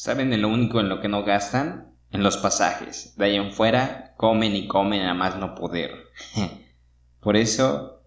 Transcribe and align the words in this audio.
¿Saben 0.00 0.32
en 0.32 0.40
lo 0.40 0.48
único 0.48 0.80
en 0.80 0.88
lo 0.88 1.02
que 1.02 1.08
no 1.08 1.24
gastan? 1.24 1.94
En 2.10 2.22
los 2.22 2.38
pasajes. 2.38 3.14
De 3.18 3.26
ahí 3.26 3.36
en 3.36 3.52
fuera, 3.52 4.14
comen 4.16 4.56
y 4.56 4.66
comen 4.66 5.02
a 5.02 5.12
más 5.12 5.36
no 5.36 5.54
poder. 5.54 5.92
Por 7.20 7.36
eso 7.36 8.02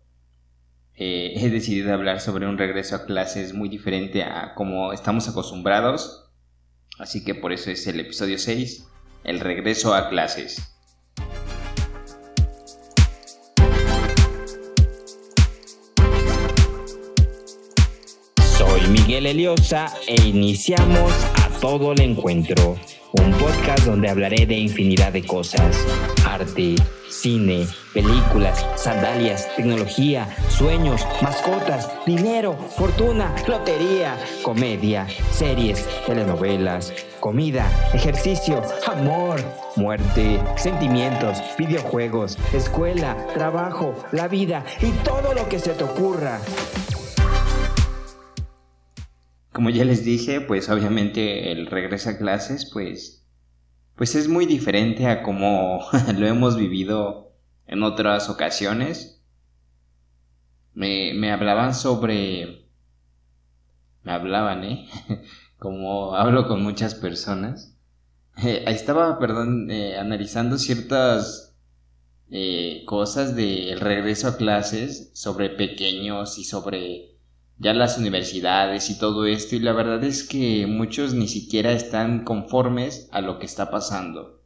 eh, 0.96 1.34
he 1.36 1.50
decidido 1.52 1.94
hablar 1.94 2.20
sobre 2.20 2.48
un 2.48 2.58
regreso 2.58 2.96
a 2.96 3.06
clases 3.06 3.54
muy 3.54 3.70
diferente 3.70 4.24
a 4.24 4.56
como 4.56 4.92
estamos 4.92 5.30
acostumbrados. 5.30 6.32
Así 6.98 7.24
que 7.24 7.36
por 7.36 7.54
eso 7.54 7.70
es 7.70 7.86
el 7.86 8.00
episodio 8.00 8.40
6, 8.40 8.88
el 9.24 9.40
regreso 9.40 9.94
a 9.94 10.10
clases. 10.10 10.76
Soy 18.58 18.82
Miguel 18.88 19.28
Eliosa 19.28 19.94
e 20.08 20.20
iniciamos 20.24 21.33
todo 21.64 21.94
el 21.94 22.02
encuentro, 22.02 22.76
un 23.14 23.32
podcast 23.36 23.86
donde 23.86 24.10
hablaré 24.10 24.46
de 24.46 24.58
infinidad 24.58 25.14
de 25.14 25.26
cosas, 25.26 25.78
arte, 26.28 26.76
cine, 27.10 27.66
películas, 27.94 28.66
sandalias, 28.76 29.48
tecnología, 29.56 30.28
sueños, 30.50 31.08
mascotas, 31.22 31.90
dinero, 32.06 32.58
fortuna, 32.76 33.34
lotería, 33.48 34.18
comedia, 34.42 35.08
series, 35.32 35.88
telenovelas, 36.06 36.92
comida, 37.22 37.66
ejercicio, 37.94 38.62
amor, 38.86 39.40
muerte, 39.78 40.42
sentimientos, 40.58 41.38
videojuegos, 41.58 42.38
escuela, 42.52 43.16
trabajo, 43.36 43.96
la 44.12 44.28
vida 44.28 44.66
y 44.82 44.92
todo 45.06 45.34
lo 45.34 45.48
que 45.48 45.60
se 45.60 45.72
te 45.72 45.86
ocurra. 45.86 46.42
Como 49.54 49.70
ya 49.70 49.86
les 49.86 50.04
dije, 50.04 50.42
pues 50.42 50.70
obviamente 50.70 51.52
el 51.52 51.68
regreso 51.68 52.10
a 52.10 52.18
clases, 52.18 52.70
pues, 52.74 53.26
pues 53.96 54.16
es 54.16 54.28
muy 54.28 54.48
diferente 54.48 55.06
a 55.08 55.22
como 55.22 55.86
lo 56.18 56.28
hemos 56.28 56.58
vivido 56.58 57.32
en 57.68 57.84
otras 57.84 58.30
ocasiones. 58.30 59.24
Me, 60.74 61.14
me 61.14 61.32
hablaban 61.32 61.76
sobre... 61.76 62.68
Me 64.02 64.12
hablaban, 64.12 64.64
¿eh? 64.64 64.90
como 65.58 66.16
hablo 66.16 66.48
con 66.48 66.62
muchas 66.64 66.96
personas. 66.96 67.78
Eh, 68.44 68.64
estaba, 68.68 69.20
perdón, 69.20 69.70
eh, 69.70 69.98
analizando 69.98 70.58
ciertas 70.58 71.56
eh, 72.32 72.84
cosas 72.86 73.36
del 73.36 73.80
regreso 73.80 74.28
a 74.28 74.38
clases 74.38 75.12
sobre 75.14 75.52
pequeños 75.52 76.40
y 76.40 76.44
sobre 76.44 77.13
ya 77.64 77.74
las 77.74 77.98
universidades 77.98 78.90
y 78.90 79.00
todo 79.00 79.26
esto 79.26 79.56
y 79.56 79.60
la 79.60 79.72
verdad 79.72 80.04
es 80.04 80.24
que 80.24 80.68
muchos 80.68 81.14
ni 81.14 81.30
siquiera 81.30 81.72
están 81.72 82.26
conformes 82.26 83.08
a 83.12 83.22
lo 83.22 83.40
que 83.40 83.46
está 83.46 83.72
pasando. 83.72 84.44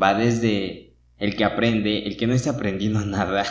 Va 0.00 0.14
desde 0.14 0.96
el 1.16 1.34
que 1.34 1.44
aprende, 1.44 2.06
el 2.06 2.16
que 2.16 2.28
no 2.28 2.34
está 2.34 2.50
aprendiendo 2.50 3.00
nada, 3.04 3.44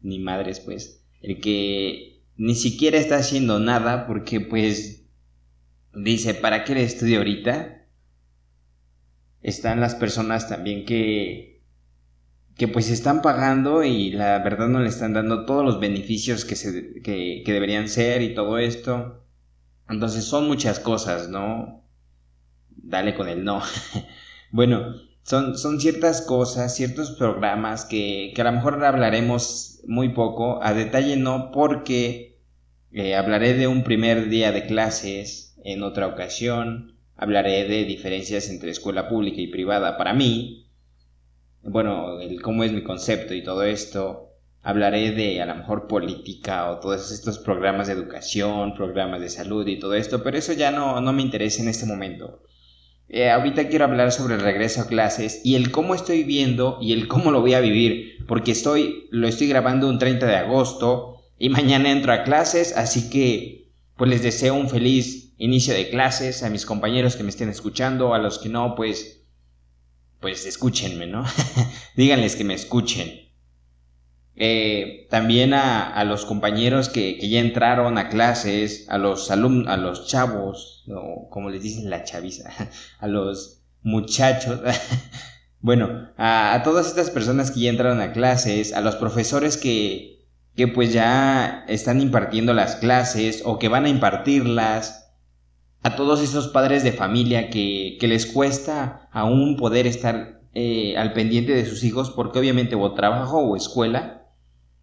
ni 0.00 0.20
madres 0.20 0.60
pues, 0.60 1.04
el 1.20 1.40
que 1.40 2.22
ni 2.36 2.54
siquiera 2.54 2.96
está 2.96 3.16
haciendo 3.16 3.58
nada 3.58 4.06
porque 4.06 4.40
pues 4.40 5.04
dice, 5.92 6.34
¿para 6.34 6.62
qué 6.62 6.74
le 6.74 6.84
estudio 6.84 7.18
ahorita? 7.18 7.88
Están 9.42 9.80
las 9.80 9.96
personas 9.96 10.48
también 10.48 10.84
que 10.84 11.51
que 12.56 12.68
pues 12.68 12.90
están 12.90 13.22
pagando 13.22 13.82
y 13.84 14.10
la 14.10 14.38
verdad 14.40 14.68
no 14.68 14.80
le 14.80 14.88
están 14.88 15.14
dando 15.14 15.46
todos 15.46 15.64
los 15.64 15.80
beneficios 15.80 16.44
que, 16.44 16.56
se, 16.56 17.00
que, 17.02 17.42
que 17.44 17.52
deberían 17.52 17.88
ser 17.88 18.22
y 18.22 18.34
todo 18.34 18.58
esto. 18.58 19.24
Entonces 19.88 20.24
son 20.24 20.46
muchas 20.46 20.78
cosas, 20.80 21.28
¿no? 21.28 21.84
Dale 22.70 23.14
con 23.14 23.28
el 23.28 23.44
no. 23.44 23.62
bueno, 24.50 24.94
son, 25.22 25.56
son 25.56 25.80
ciertas 25.80 26.22
cosas, 26.22 26.74
ciertos 26.74 27.12
programas 27.12 27.84
que, 27.84 28.32
que 28.34 28.40
a 28.42 28.44
lo 28.44 28.52
mejor 28.52 28.84
hablaremos 28.84 29.80
muy 29.86 30.10
poco, 30.10 30.62
a 30.62 30.74
detalle 30.74 31.16
no, 31.16 31.50
porque 31.52 32.40
eh, 32.92 33.14
hablaré 33.14 33.54
de 33.54 33.68
un 33.68 33.84
primer 33.84 34.28
día 34.28 34.52
de 34.52 34.66
clases 34.66 35.56
en 35.64 35.82
otra 35.82 36.08
ocasión, 36.08 36.96
hablaré 37.16 37.68
de 37.68 37.84
diferencias 37.84 38.48
entre 38.50 38.70
escuela 38.70 39.08
pública 39.08 39.40
y 39.40 39.46
privada 39.46 39.96
para 39.96 40.12
mí, 40.12 40.61
bueno, 41.62 42.20
el 42.20 42.40
cómo 42.42 42.64
es 42.64 42.72
mi 42.72 42.82
concepto 42.82 43.34
y 43.34 43.42
todo 43.42 43.62
esto. 43.62 44.28
Hablaré 44.62 45.10
de 45.10 45.42
a 45.42 45.46
lo 45.46 45.56
mejor 45.56 45.88
política 45.88 46.70
o 46.70 46.78
todos 46.78 47.10
estos 47.10 47.38
programas 47.38 47.88
de 47.88 47.94
educación, 47.94 48.74
programas 48.74 49.20
de 49.20 49.28
salud 49.28 49.66
y 49.66 49.78
todo 49.78 49.94
esto, 49.94 50.22
pero 50.22 50.38
eso 50.38 50.52
ya 50.52 50.70
no, 50.70 51.00
no 51.00 51.12
me 51.12 51.22
interesa 51.22 51.62
en 51.62 51.68
este 51.68 51.86
momento. 51.86 52.42
Eh, 53.08 53.28
ahorita 53.28 53.68
quiero 53.68 53.84
hablar 53.84 54.12
sobre 54.12 54.36
el 54.36 54.40
regreso 54.40 54.80
a 54.80 54.86
clases 54.86 55.40
y 55.44 55.56
el 55.56 55.70
cómo 55.70 55.94
estoy 55.94 56.22
viendo 56.22 56.78
y 56.80 56.92
el 56.92 57.08
cómo 57.08 57.30
lo 57.30 57.40
voy 57.40 57.54
a 57.54 57.60
vivir, 57.60 58.24
porque 58.26 58.52
estoy, 58.52 59.08
lo 59.10 59.26
estoy 59.26 59.48
grabando 59.48 59.88
un 59.88 59.98
30 59.98 60.26
de 60.26 60.36
agosto 60.36 61.16
y 61.38 61.48
mañana 61.48 61.90
entro 61.90 62.12
a 62.12 62.22
clases, 62.22 62.76
así 62.76 63.10
que 63.10 63.68
pues 63.96 64.08
les 64.08 64.22
deseo 64.22 64.54
un 64.54 64.68
feliz 64.68 65.34
inicio 65.38 65.74
de 65.74 65.90
clases 65.90 66.42
a 66.42 66.50
mis 66.50 66.64
compañeros 66.64 67.16
que 67.16 67.24
me 67.24 67.30
estén 67.30 67.48
escuchando, 67.48 68.14
a 68.14 68.18
los 68.18 68.38
que 68.38 68.48
no, 68.48 68.74
pues 68.76 69.21
pues 70.22 70.46
escúchenme, 70.46 71.06
¿no? 71.06 71.26
Díganles 71.96 72.36
que 72.36 72.44
me 72.44 72.54
escuchen. 72.54 73.28
Eh, 74.34 75.06
también 75.10 75.52
a, 75.52 76.02
los 76.04 76.24
compañeros 76.24 76.88
que, 76.88 77.18
ya 77.28 77.40
entraron 77.40 77.98
a 77.98 78.08
clases, 78.08 78.86
a 78.88 78.96
los 78.96 79.30
alumnos, 79.30 79.68
a 79.68 79.76
los 79.76 80.06
chavos, 80.06 80.84
como 81.28 81.50
les 81.50 81.62
dicen 81.62 81.90
la 81.90 82.04
chaviza, 82.04 82.50
a 82.98 83.06
los 83.08 83.62
muchachos, 83.82 84.60
bueno, 85.60 86.10
a, 86.16 86.54
a, 86.54 86.62
todas 86.62 86.86
estas 86.86 87.10
personas 87.10 87.50
que 87.50 87.60
ya 87.60 87.70
entraron 87.70 88.00
a 88.00 88.12
clases, 88.12 88.72
a 88.72 88.80
los 88.80 88.96
profesores 88.96 89.58
que, 89.58 90.24
que 90.56 90.68
pues 90.68 90.92
ya 90.92 91.64
están 91.68 92.00
impartiendo 92.00 92.54
las 92.54 92.76
clases 92.76 93.42
o 93.44 93.58
que 93.58 93.68
van 93.68 93.84
a 93.84 93.90
impartirlas, 93.90 95.01
a 95.82 95.96
todos 95.96 96.22
esos 96.22 96.48
padres 96.48 96.84
de 96.84 96.92
familia 96.92 97.50
que, 97.50 97.96
que 97.98 98.08
les 98.08 98.26
cuesta 98.26 99.08
aún 99.10 99.56
poder 99.56 99.86
estar 99.86 100.40
eh, 100.54 100.96
al 100.98 101.12
pendiente 101.12 101.54
de 101.54 101.64
sus 101.64 101.82
hijos 101.82 102.10
porque 102.10 102.38
obviamente 102.38 102.76
o 102.76 102.92
trabajo 102.92 103.38
o 103.38 103.56
escuela. 103.56 104.28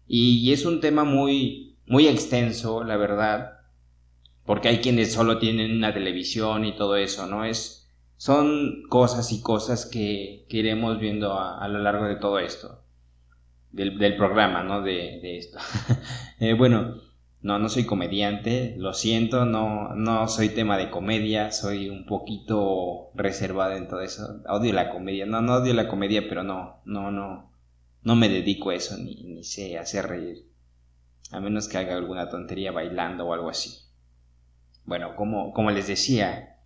Y, 0.06 0.52
es 0.52 0.66
un 0.66 0.80
tema 0.80 1.04
muy 1.04 1.78
muy 1.86 2.06
extenso 2.08 2.84
la 2.84 2.96
verdad 2.96 3.52
porque 4.44 4.68
hay 4.68 4.78
quienes 4.78 5.12
solo 5.12 5.38
tienen 5.38 5.76
una 5.76 5.94
televisión 5.94 6.64
y 6.64 6.76
todo 6.76 6.96
eso 6.96 7.26
no 7.26 7.44
es 7.44 7.88
son 8.16 8.82
cosas 8.88 9.32
y 9.32 9.40
cosas 9.40 9.86
que, 9.86 10.46
que 10.48 10.58
iremos 10.58 10.98
viendo 10.98 11.38
a, 11.38 11.66
lo 11.68 11.78
largo 11.78 12.06
de 12.06 12.16
todo 12.16 12.38
esto 12.38 12.82
del, 13.70 13.98
del 13.98 14.16
programa 14.16 14.62
no 14.64 14.82
de, 14.82 15.20
de 15.22 15.38
esto. 15.38 15.58
Eh, 16.40 16.54
bueno 16.54 17.09
no, 17.42 17.58
no 17.58 17.68
soy 17.70 17.84
comediante, 17.86 18.74
lo 18.76 18.92
siento, 18.92 19.46
no, 19.46 19.94
no 19.94 20.28
soy 20.28 20.50
tema 20.50 20.76
de 20.76 20.90
comedia, 20.90 21.52
soy 21.52 21.88
un 21.88 22.04
poquito 22.04 23.10
reservado 23.14 23.76
en 23.76 23.88
todo 23.88 24.02
eso. 24.02 24.42
Odio 24.46 24.74
la 24.74 24.90
comedia, 24.90 25.24
no, 25.24 25.40
no 25.40 25.54
odio 25.54 25.72
la 25.72 25.88
comedia, 25.88 26.28
pero 26.28 26.42
no, 26.42 26.82
no, 26.84 27.10
no, 27.10 27.50
no 28.02 28.16
me 28.16 28.28
dedico 28.28 28.70
a 28.70 28.74
eso, 28.74 28.96
ni, 28.98 29.42
sé 29.42 29.78
hacer 29.78 30.06
reír. 30.06 30.50
A 31.32 31.40
menos 31.40 31.68
que 31.68 31.78
haga 31.78 31.96
alguna 31.96 32.28
tontería 32.28 32.72
bailando 32.72 33.26
o 33.26 33.32
algo 33.32 33.48
así. 33.48 33.86
Bueno, 34.84 35.16
como, 35.16 35.52
como 35.54 35.70
les 35.70 35.86
decía, 35.86 36.58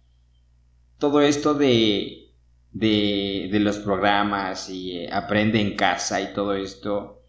todo 0.99 1.21
esto 1.21 1.55
de, 1.55 2.33
de, 2.73 3.49
de 3.53 3.61
los 3.61 3.79
programas 3.79 4.69
y 4.71 4.99
eh, 4.99 5.13
aprende 5.13 5.61
en 5.61 5.77
casa 5.77 6.21
y 6.21 6.33
todo 6.33 6.55
esto, 6.55 7.23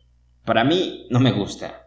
para 0.45 0.63
mí 0.63 1.05
no 1.11 1.19
me 1.19 1.31
gusta 1.31 1.84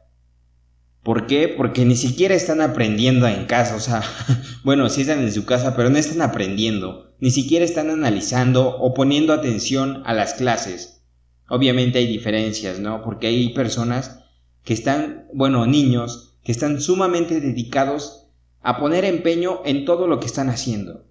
¿Por 1.02 1.26
qué? 1.26 1.48
Porque 1.48 1.84
ni 1.84 1.96
siquiera 1.96 2.34
están 2.34 2.60
aprendiendo 2.60 3.26
en 3.26 3.46
casa, 3.46 3.76
o 3.76 3.80
sea, 3.80 4.02
bueno, 4.64 4.88
sí 4.88 5.02
están 5.02 5.20
en 5.20 5.32
su 5.32 5.44
casa, 5.44 5.76
pero 5.76 5.90
no 5.90 5.98
están 5.98 6.22
aprendiendo, 6.22 7.14
ni 7.20 7.30
siquiera 7.30 7.64
están 7.64 7.90
analizando 7.90 8.76
o 8.76 8.94
poniendo 8.94 9.32
atención 9.32 10.02
a 10.04 10.12
las 10.12 10.34
clases. 10.34 11.02
Obviamente 11.48 11.98
hay 11.98 12.06
diferencias, 12.06 12.78
¿no? 12.78 13.02
Porque 13.02 13.28
hay 13.28 13.50
personas 13.50 14.20
que 14.64 14.74
están, 14.74 15.28
bueno, 15.32 15.66
niños, 15.66 16.36
que 16.42 16.52
están 16.52 16.80
sumamente 16.80 17.40
dedicados 17.40 18.26
a 18.60 18.78
poner 18.78 19.04
empeño 19.04 19.62
en 19.64 19.84
todo 19.84 20.08
lo 20.08 20.20
que 20.20 20.26
están 20.26 20.50
haciendo. 20.50 21.06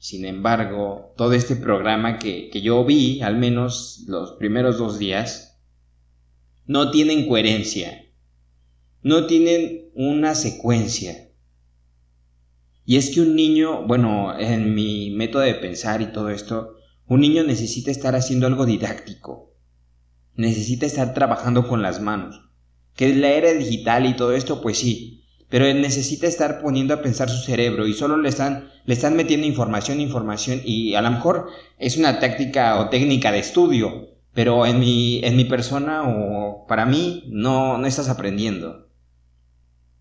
Sin 0.00 0.24
embargo, 0.24 1.14
todo 1.16 1.34
este 1.34 1.56
programa 1.56 2.18
que, 2.18 2.48
que 2.50 2.62
yo 2.62 2.84
vi, 2.84 3.20
al 3.20 3.36
menos 3.36 4.04
los 4.08 4.32
primeros 4.32 4.78
dos 4.78 4.98
días, 4.98 5.60
no 6.66 6.90
tienen 6.90 7.28
coherencia 7.28 8.09
no 9.02 9.26
tienen 9.26 9.90
una 9.94 10.34
secuencia. 10.34 11.30
Y 12.84 12.96
es 12.96 13.10
que 13.10 13.20
un 13.20 13.34
niño, 13.36 13.86
bueno, 13.86 14.38
en 14.38 14.74
mi 14.74 15.10
método 15.10 15.42
de 15.42 15.54
pensar 15.54 16.02
y 16.02 16.12
todo 16.12 16.28
esto, 16.28 16.74
un 17.06 17.20
niño 17.20 17.44
necesita 17.44 17.90
estar 17.90 18.14
haciendo 18.14 18.46
algo 18.46 18.66
didáctico. 18.66 19.54
Necesita 20.34 20.86
estar 20.86 21.14
trabajando 21.14 21.66
con 21.66 21.82
las 21.82 22.00
manos. 22.00 22.42
Que 22.94 23.14
la 23.14 23.30
era 23.30 23.52
digital 23.52 24.06
y 24.06 24.16
todo 24.16 24.32
esto, 24.32 24.60
pues 24.60 24.78
sí. 24.78 25.24
pero 25.48 25.66
él 25.66 25.80
necesita 25.80 26.26
estar 26.26 26.60
poniendo 26.60 26.94
a 26.94 27.02
pensar 27.02 27.30
su 27.30 27.42
cerebro 27.42 27.86
y 27.86 27.94
solo 27.94 28.16
le 28.16 28.28
están, 28.28 28.70
le 28.84 28.94
están 28.94 29.16
metiendo 29.16 29.46
información, 29.46 30.00
información 30.00 30.60
y 30.64 30.94
a 30.94 31.02
lo 31.02 31.10
mejor 31.10 31.48
es 31.78 31.96
una 31.96 32.20
táctica 32.20 32.78
o 32.80 32.88
técnica 32.88 33.32
de 33.32 33.40
estudio, 33.40 34.10
pero 34.32 34.66
en 34.66 34.78
mi, 34.78 35.20
en 35.24 35.36
mi 35.36 35.44
persona 35.44 36.02
o 36.08 36.66
para 36.68 36.86
mí 36.86 37.24
no, 37.28 37.78
no 37.78 37.86
estás 37.86 38.08
aprendiendo. 38.08 38.89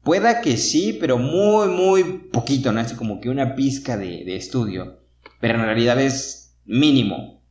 Pueda 0.04 0.42
que 0.42 0.58
sí, 0.58 0.98
pero 1.00 1.18
muy, 1.18 1.68
muy 1.68 2.04
poquito, 2.32 2.72
¿no? 2.72 2.80
Así 2.80 2.96
como 2.96 3.20
que 3.20 3.30
una 3.30 3.56
pizca 3.56 3.98
de, 3.98 4.24
de 4.24 4.36
estudio, 4.36 5.00
pero 5.40 5.56
en 5.56 5.66
realidad 5.66 6.00
es 6.00 6.58
mínimo. 6.66 7.44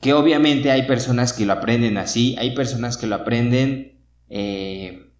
Que 0.00 0.12
obviamente 0.12 0.70
hay 0.70 0.86
personas 0.86 1.32
que 1.32 1.46
lo 1.46 1.54
aprenden 1.54 1.96
así, 1.98 2.36
hay 2.38 2.54
personas 2.54 2.96
que 2.96 3.06
lo 3.06 3.16
aprenden 3.16 3.94
eh, 4.28 5.12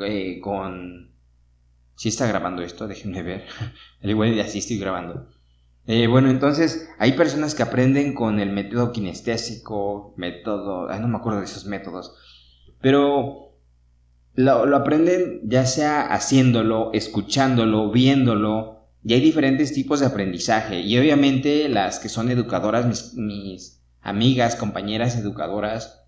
eh, 0.00 0.40
con... 0.40 1.10
Si 1.96 2.08
está 2.08 2.26
grabando 2.26 2.62
esto, 2.62 2.88
déjenme 2.88 3.22
ver. 3.22 3.44
El 4.00 4.10
igual 4.10 4.34
de 4.34 4.40
así 4.40 4.58
estoy 4.58 4.78
grabando. 4.78 5.28
Eh, 5.86 6.06
bueno, 6.06 6.30
entonces 6.30 6.88
hay 6.98 7.12
personas 7.12 7.54
que 7.54 7.62
aprenden 7.62 8.14
con 8.14 8.38
el 8.38 8.50
método 8.50 8.92
kinestésico, 8.92 10.14
método... 10.16 10.88
No 10.98 11.08
me 11.08 11.18
acuerdo 11.18 11.40
de 11.40 11.46
esos 11.46 11.66
métodos. 11.66 12.14
Pero 12.80 13.49
lo, 14.44 14.76
aprenden 14.76 15.40
ya 15.44 15.66
sea 15.66 16.02
haciéndolo, 16.12 16.90
escuchándolo, 16.92 17.90
viéndolo. 17.90 18.88
Y 19.02 19.14
hay 19.14 19.20
diferentes 19.20 19.72
tipos 19.72 20.00
de 20.00 20.06
aprendizaje. 20.06 20.80
Y 20.80 20.98
obviamente 20.98 21.68
las 21.68 21.98
que 21.98 22.08
son 22.08 22.30
educadoras, 22.30 23.14
mis, 23.14 23.82
amigas, 24.00 24.56
compañeras 24.56 25.16
educadoras, 25.16 26.06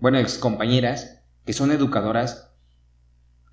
bueno, 0.00 0.18
ex 0.18 0.38
compañeras, 0.38 1.24
que 1.44 1.52
son 1.52 1.70
educadoras, 1.72 2.52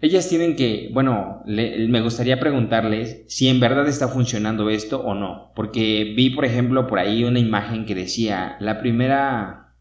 ellas 0.01 0.27
tienen 0.27 0.55
que, 0.55 0.89
bueno, 0.93 1.41
me 1.45 2.01
gustaría 2.01 2.39
preguntarles 2.39 3.23
si 3.27 3.47
en 3.47 3.59
verdad 3.59 3.87
está 3.87 4.07
funcionando 4.07 4.69
esto 4.69 5.01
o 5.01 5.15
no, 5.15 5.51
porque 5.55 6.13
vi, 6.15 6.29
por 6.31 6.45
ejemplo, 6.45 6.85
por 6.85 6.99
ahí 6.99 7.23
una 7.23 7.39
imagen 7.39 7.85
que 7.85 7.95
decía, 7.95 8.57
la 8.59 8.79
primera 8.79 9.73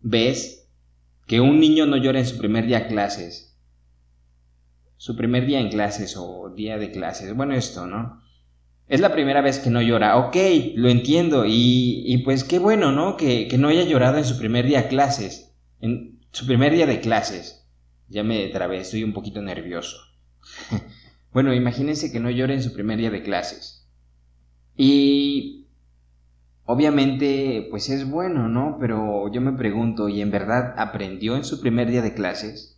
vez 0.00 0.70
que 1.26 1.40
un 1.40 1.58
niño 1.58 1.86
no 1.86 1.96
llora 1.96 2.20
en 2.20 2.26
su 2.26 2.38
primer 2.38 2.66
día 2.66 2.80
de 2.80 2.88
clases, 2.88 3.51
su 5.02 5.16
primer 5.16 5.46
día 5.46 5.58
en 5.58 5.68
clases 5.68 6.16
o 6.16 6.50
día 6.54 6.78
de 6.78 6.92
clases, 6.92 7.34
bueno, 7.34 7.54
esto, 7.54 7.88
¿no? 7.88 8.22
Es 8.86 9.00
la 9.00 9.12
primera 9.12 9.40
vez 9.40 9.58
que 9.58 9.68
no 9.68 9.82
llora, 9.82 10.16
ok, 10.16 10.36
lo 10.76 10.88
entiendo, 10.88 11.44
y, 11.44 12.04
y 12.06 12.18
pues 12.18 12.44
qué 12.44 12.60
bueno, 12.60 12.92
¿no? 12.92 13.16
Que, 13.16 13.48
que 13.48 13.58
no 13.58 13.66
haya 13.66 13.82
llorado 13.82 14.18
en 14.18 14.24
su 14.24 14.38
primer 14.38 14.64
día 14.64 14.82
de 14.82 14.88
clases, 14.88 15.56
en 15.80 16.20
su 16.30 16.46
primer 16.46 16.72
día 16.72 16.86
de 16.86 17.00
clases. 17.00 17.68
Ya 18.06 18.22
me 18.22 18.46
trabé, 18.50 18.78
estoy 18.78 19.02
un 19.02 19.12
poquito 19.12 19.42
nervioso. 19.42 19.96
bueno, 21.32 21.52
imagínense 21.52 22.12
que 22.12 22.20
no 22.20 22.30
llore 22.30 22.54
en 22.54 22.62
su 22.62 22.72
primer 22.72 22.98
día 22.98 23.10
de 23.10 23.24
clases. 23.24 23.88
Y 24.76 25.66
obviamente, 26.64 27.66
pues 27.72 27.88
es 27.88 28.08
bueno, 28.08 28.48
¿no? 28.48 28.76
Pero 28.78 29.32
yo 29.32 29.40
me 29.40 29.54
pregunto, 29.54 30.08
¿y 30.08 30.20
en 30.20 30.30
verdad 30.30 30.74
aprendió 30.76 31.34
en 31.34 31.42
su 31.42 31.60
primer 31.60 31.90
día 31.90 32.02
de 32.02 32.14
clases? 32.14 32.72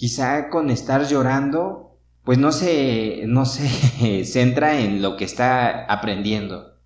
Quizá 0.00 0.48
con 0.48 0.70
estar 0.70 1.06
llorando, 1.06 1.98
pues 2.24 2.38
no 2.38 2.52
se, 2.52 3.24
no 3.26 3.44
se 3.44 4.24
centra 4.24 4.80
en 4.80 5.02
lo 5.02 5.18
que 5.18 5.26
está 5.26 5.84
aprendiendo. 5.92 6.78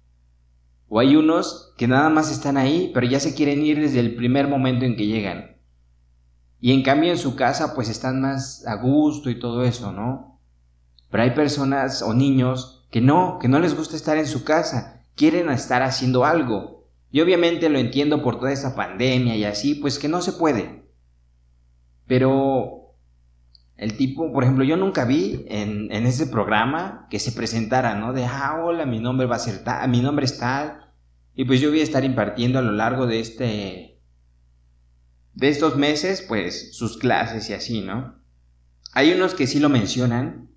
O 0.88 0.98
hay 0.98 1.14
unos 1.14 1.72
que 1.76 1.86
nada 1.86 2.08
más 2.08 2.32
están 2.32 2.56
ahí, 2.56 2.90
pero 2.92 3.06
ya 3.06 3.20
se 3.20 3.36
quieren 3.36 3.62
ir 3.62 3.80
desde 3.80 4.00
el 4.00 4.16
primer 4.16 4.48
momento 4.48 4.84
en 4.84 4.96
que 4.96 5.06
llegan. 5.06 5.58
Y 6.58 6.72
en 6.72 6.82
cambio 6.82 7.12
en 7.12 7.18
su 7.18 7.36
casa 7.36 7.76
pues 7.76 7.88
están 7.88 8.20
más 8.20 8.66
a 8.66 8.74
gusto 8.74 9.30
y 9.30 9.38
todo 9.38 9.62
eso, 9.62 9.92
¿no? 9.92 10.40
Pero 11.08 11.22
hay 11.22 11.30
personas 11.36 12.02
o 12.02 12.14
niños 12.14 12.88
que 12.90 13.00
no, 13.00 13.38
que 13.40 13.46
no 13.46 13.60
les 13.60 13.76
gusta 13.76 13.94
estar 13.94 14.16
en 14.16 14.26
su 14.26 14.42
casa, 14.42 15.04
quieren 15.14 15.48
estar 15.50 15.84
haciendo 15.84 16.24
algo. 16.24 16.88
Y 17.12 17.20
obviamente 17.20 17.68
lo 17.68 17.78
entiendo 17.78 18.24
por 18.24 18.40
toda 18.40 18.50
esa 18.50 18.74
pandemia 18.74 19.36
y 19.36 19.44
así, 19.44 19.76
pues 19.76 20.00
que 20.00 20.08
no 20.08 20.20
se 20.20 20.32
puede. 20.32 20.82
Pero 22.08 22.83
el 23.76 23.96
tipo, 23.96 24.32
por 24.32 24.44
ejemplo, 24.44 24.64
yo 24.64 24.76
nunca 24.76 25.04
vi 25.04 25.44
en, 25.48 25.90
en 25.90 26.06
ese 26.06 26.26
programa 26.26 27.06
que 27.10 27.18
se 27.18 27.32
presentara, 27.32 27.94
¿no? 27.96 28.12
De, 28.12 28.24
ah, 28.24 28.60
hola, 28.62 28.86
mi 28.86 29.00
nombre 29.00 29.26
va 29.26 29.36
a 29.36 29.40
ser 29.40 29.64
tal, 29.64 29.88
mi 29.90 30.00
nombre 30.00 30.24
es 30.24 30.38
tal. 30.38 30.92
Y 31.34 31.44
pues 31.44 31.60
yo 31.60 31.70
voy 31.70 31.80
a 31.80 31.84
estar 31.84 32.04
impartiendo 32.04 32.58
a 32.58 32.62
lo 32.62 32.72
largo 32.72 33.06
de 33.06 33.20
este 33.20 34.00
de 35.34 35.48
estos 35.48 35.76
meses, 35.76 36.22
pues 36.22 36.76
sus 36.76 36.96
clases 36.96 37.50
y 37.50 37.54
así, 37.54 37.80
¿no? 37.80 38.22
Hay 38.92 39.12
unos 39.12 39.34
que 39.34 39.48
sí 39.48 39.58
lo 39.58 39.68
mencionan, 39.68 40.50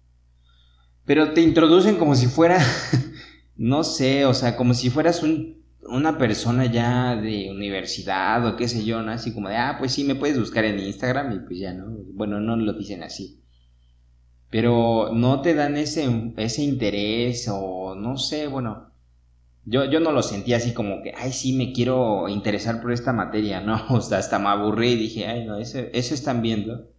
pero 1.06 1.34
te 1.34 1.42
introducen 1.42 1.96
como 1.96 2.16
si 2.16 2.28
fuera, 2.28 2.60
no 3.56 3.84
sé, 3.84 4.26
o 4.26 4.36
sea, 4.36 4.56
como 4.56 4.76
si 4.76 4.92
fueras 4.92 5.24
un, 5.24 5.66
una 5.88 6.18
persona 6.18 6.66
ya 6.66 7.16
de 7.16 7.50
universidad 7.52 8.46
o 8.46 8.56
qué 8.56 8.68
sé 8.68 8.84
yo, 8.86 9.02
¿no? 9.02 9.12
Así 9.12 9.34
como 9.34 9.50
de, 9.50 9.58
ah, 9.58 9.76
pues 9.80 9.94
sí, 9.94 10.04
me 10.04 10.16
puedes 10.16 10.40
buscar 10.40 10.66
en 10.66 10.80
Instagram 10.80 11.32
y 11.34 11.40
pues 11.40 11.60
ya, 11.60 11.74
¿no? 11.74 11.86
Bueno, 12.14 12.40
no 12.40 12.56
lo 12.56 12.74
dicen 12.74 13.04
así. 13.04 13.44
Pero 14.50 15.12
no 15.14 15.42
te 15.42 15.54
dan 15.54 15.78
ese, 15.78 16.34
ese 16.38 16.64
interés 16.64 17.50
o 17.52 17.96
no 17.96 18.18
sé, 18.18 18.48
bueno, 18.48 18.94
yo, 19.66 19.86
yo 19.86 20.00
no 20.00 20.12
lo 20.14 20.24
sentí 20.24 20.54
así 20.54 20.74
como 20.74 21.02
que, 21.04 21.14
ay, 21.18 21.34
sí, 21.34 21.54
me 21.54 21.74
quiero 21.74 22.30
interesar 22.30 22.82
por 22.82 22.92
esta 22.94 23.12
materia, 23.14 23.62
no, 23.66 23.86
o 23.90 24.02
sea, 24.02 24.20
hasta 24.20 24.40
me 24.40 24.50
aburrí 24.50 24.92
y 24.92 24.98
dije, 24.98 25.28
ay, 25.28 25.46
no, 25.46 25.58
eso, 25.58 25.80
eso 25.94 26.14
están 26.14 26.42
viendo. 26.42 26.90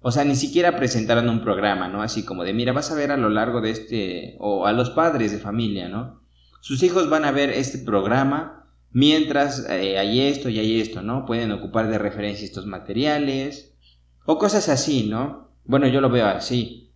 O 0.00 0.12
sea, 0.12 0.24
ni 0.24 0.36
siquiera 0.36 0.76
presentaron 0.76 1.28
un 1.28 1.42
programa, 1.42 1.88
¿no? 1.88 2.02
Así 2.02 2.24
como 2.24 2.44
de, 2.44 2.54
mira, 2.54 2.72
vas 2.72 2.90
a 2.92 2.94
ver 2.94 3.10
a 3.10 3.16
lo 3.16 3.28
largo 3.28 3.60
de 3.60 3.70
este, 3.70 4.36
o 4.38 4.66
a 4.66 4.72
los 4.72 4.90
padres 4.90 5.32
de 5.32 5.38
familia, 5.38 5.88
¿no? 5.88 6.25
Sus 6.66 6.82
hijos 6.82 7.08
van 7.08 7.24
a 7.24 7.30
ver 7.30 7.50
este 7.50 7.78
programa 7.78 8.66
mientras 8.90 9.64
eh, 9.70 10.00
hay 10.00 10.22
esto 10.22 10.48
y 10.48 10.58
hay 10.58 10.80
esto, 10.80 11.00
¿no? 11.00 11.24
Pueden 11.24 11.52
ocupar 11.52 11.88
de 11.88 11.96
referencia 11.96 12.44
estos 12.44 12.66
materiales, 12.66 13.76
o 14.24 14.36
cosas 14.36 14.68
así, 14.68 15.06
¿no? 15.08 15.52
Bueno, 15.64 15.86
yo 15.86 16.00
lo 16.00 16.10
veo 16.10 16.26
así. 16.26 16.92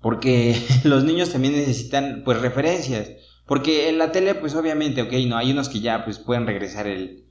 Porque 0.00 0.54
los 0.84 1.02
niños 1.02 1.32
también 1.32 1.54
necesitan, 1.54 2.22
pues, 2.24 2.40
referencias. 2.40 3.10
Porque 3.46 3.88
en 3.88 3.98
la 3.98 4.12
tele, 4.12 4.36
pues 4.36 4.54
obviamente, 4.54 5.02
ok, 5.02 5.12
no, 5.26 5.36
hay 5.36 5.50
unos 5.50 5.68
que 5.68 5.80
ya 5.80 6.04
pues 6.04 6.20
pueden 6.20 6.46
regresar 6.46 6.86
el, 6.86 7.26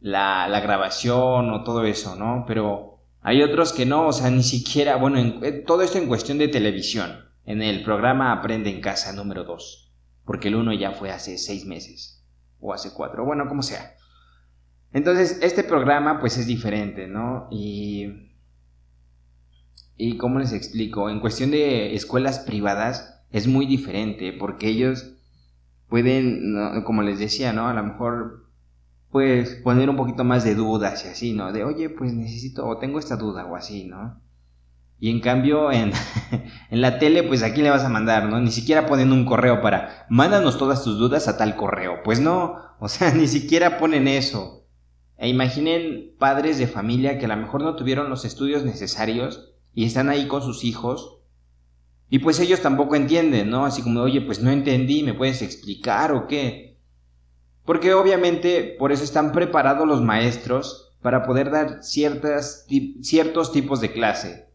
la, 0.00 0.48
la 0.48 0.60
grabación 0.60 1.48
o 1.50 1.64
todo 1.64 1.84
eso, 1.84 2.14
¿no? 2.14 2.44
Pero 2.46 2.98
hay 3.22 3.42
otros 3.42 3.72
que 3.72 3.86
no, 3.86 4.08
o 4.08 4.12
sea, 4.12 4.28
ni 4.28 4.42
siquiera, 4.42 4.96
bueno, 4.96 5.18
eh, 5.42 5.64
todo 5.66 5.80
esto 5.80 5.96
en 5.96 6.08
cuestión 6.08 6.36
de 6.36 6.48
televisión. 6.48 7.24
En 7.46 7.62
el 7.62 7.82
programa 7.82 8.32
Aprende 8.32 8.68
en 8.68 8.82
Casa 8.82 9.14
número 9.14 9.44
2. 9.44 9.87
Porque 10.28 10.48
el 10.48 10.56
uno 10.56 10.74
ya 10.74 10.92
fue 10.92 11.10
hace 11.10 11.38
seis 11.38 11.64
meses. 11.64 12.22
O 12.60 12.74
hace 12.74 12.92
cuatro, 12.92 13.24
bueno, 13.24 13.48
como 13.48 13.62
sea. 13.62 13.94
Entonces, 14.92 15.38
este 15.40 15.64
programa 15.64 16.20
pues 16.20 16.36
es 16.36 16.46
diferente, 16.46 17.06
¿no? 17.06 17.48
Y... 17.50 18.28
¿Y 19.96 20.18
cómo 20.18 20.38
les 20.38 20.52
explico? 20.52 21.08
En 21.08 21.20
cuestión 21.20 21.50
de 21.50 21.94
escuelas 21.94 22.40
privadas 22.40 23.24
es 23.30 23.46
muy 23.46 23.64
diferente 23.64 24.34
porque 24.34 24.68
ellos 24.68 25.14
pueden, 25.88 26.54
como 26.84 27.00
les 27.00 27.18
decía, 27.18 27.54
¿no? 27.54 27.66
A 27.66 27.72
lo 27.72 27.82
mejor 27.82 28.50
pues 29.10 29.54
poner 29.64 29.88
un 29.88 29.96
poquito 29.96 30.24
más 30.24 30.44
de 30.44 30.54
dudas 30.54 31.06
y 31.06 31.08
así, 31.08 31.32
¿no? 31.32 31.54
De, 31.54 31.64
oye, 31.64 31.88
pues 31.88 32.12
necesito, 32.12 32.66
o 32.66 32.76
tengo 32.76 32.98
esta 32.98 33.16
duda 33.16 33.46
o 33.46 33.56
así, 33.56 33.86
¿no? 33.86 34.20
Y 35.00 35.10
en 35.10 35.20
cambio, 35.20 35.70
en, 35.70 35.92
en 36.70 36.80
la 36.80 36.98
tele, 36.98 37.22
pues 37.22 37.42
aquí 37.42 37.62
le 37.62 37.70
vas 37.70 37.84
a 37.84 37.88
mandar, 37.88 38.28
¿no? 38.28 38.40
Ni 38.40 38.50
siquiera 38.50 38.86
ponen 38.86 39.12
un 39.12 39.24
correo 39.24 39.60
para, 39.60 40.06
mándanos 40.08 40.58
todas 40.58 40.82
tus 40.82 40.98
dudas 40.98 41.28
a 41.28 41.36
tal 41.36 41.56
correo. 41.56 42.02
Pues 42.04 42.20
no, 42.20 42.56
o 42.80 42.88
sea, 42.88 43.12
ni 43.12 43.28
siquiera 43.28 43.78
ponen 43.78 44.08
eso. 44.08 44.66
E 45.16 45.28
imaginen 45.28 46.14
padres 46.18 46.58
de 46.58 46.68
familia 46.68 47.18
que 47.18 47.24
a 47.26 47.28
lo 47.28 47.36
mejor 47.36 47.62
no 47.62 47.76
tuvieron 47.76 48.08
los 48.08 48.24
estudios 48.24 48.64
necesarios 48.64 49.52
y 49.74 49.84
están 49.84 50.08
ahí 50.08 50.28
con 50.28 50.42
sus 50.42 50.64
hijos 50.64 51.18
y 52.10 52.20
pues 52.20 52.40
ellos 52.40 52.60
tampoco 52.60 52.96
entienden, 52.96 53.50
¿no? 53.50 53.66
Así 53.66 53.82
como, 53.82 54.00
oye, 54.00 54.20
pues 54.22 54.40
no 54.40 54.50
entendí, 54.50 55.02
¿me 55.02 55.14
puedes 55.14 55.42
explicar 55.42 56.12
o 56.12 56.26
qué? 56.26 56.78
Porque 57.64 57.92
obviamente 57.92 58.76
por 58.78 58.92
eso 58.92 59.04
están 59.04 59.32
preparados 59.32 59.86
los 59.86 60.02
maestros 60.02 60.94
para 61.02 61.24
poder 61.24 61.50
dar 61.50 61.82
ciertas, 61.82 62.66
ciertos 63.02 63.52
tipos 63.52 63.80
de 63.82 63.92
clase, 63.92 64.47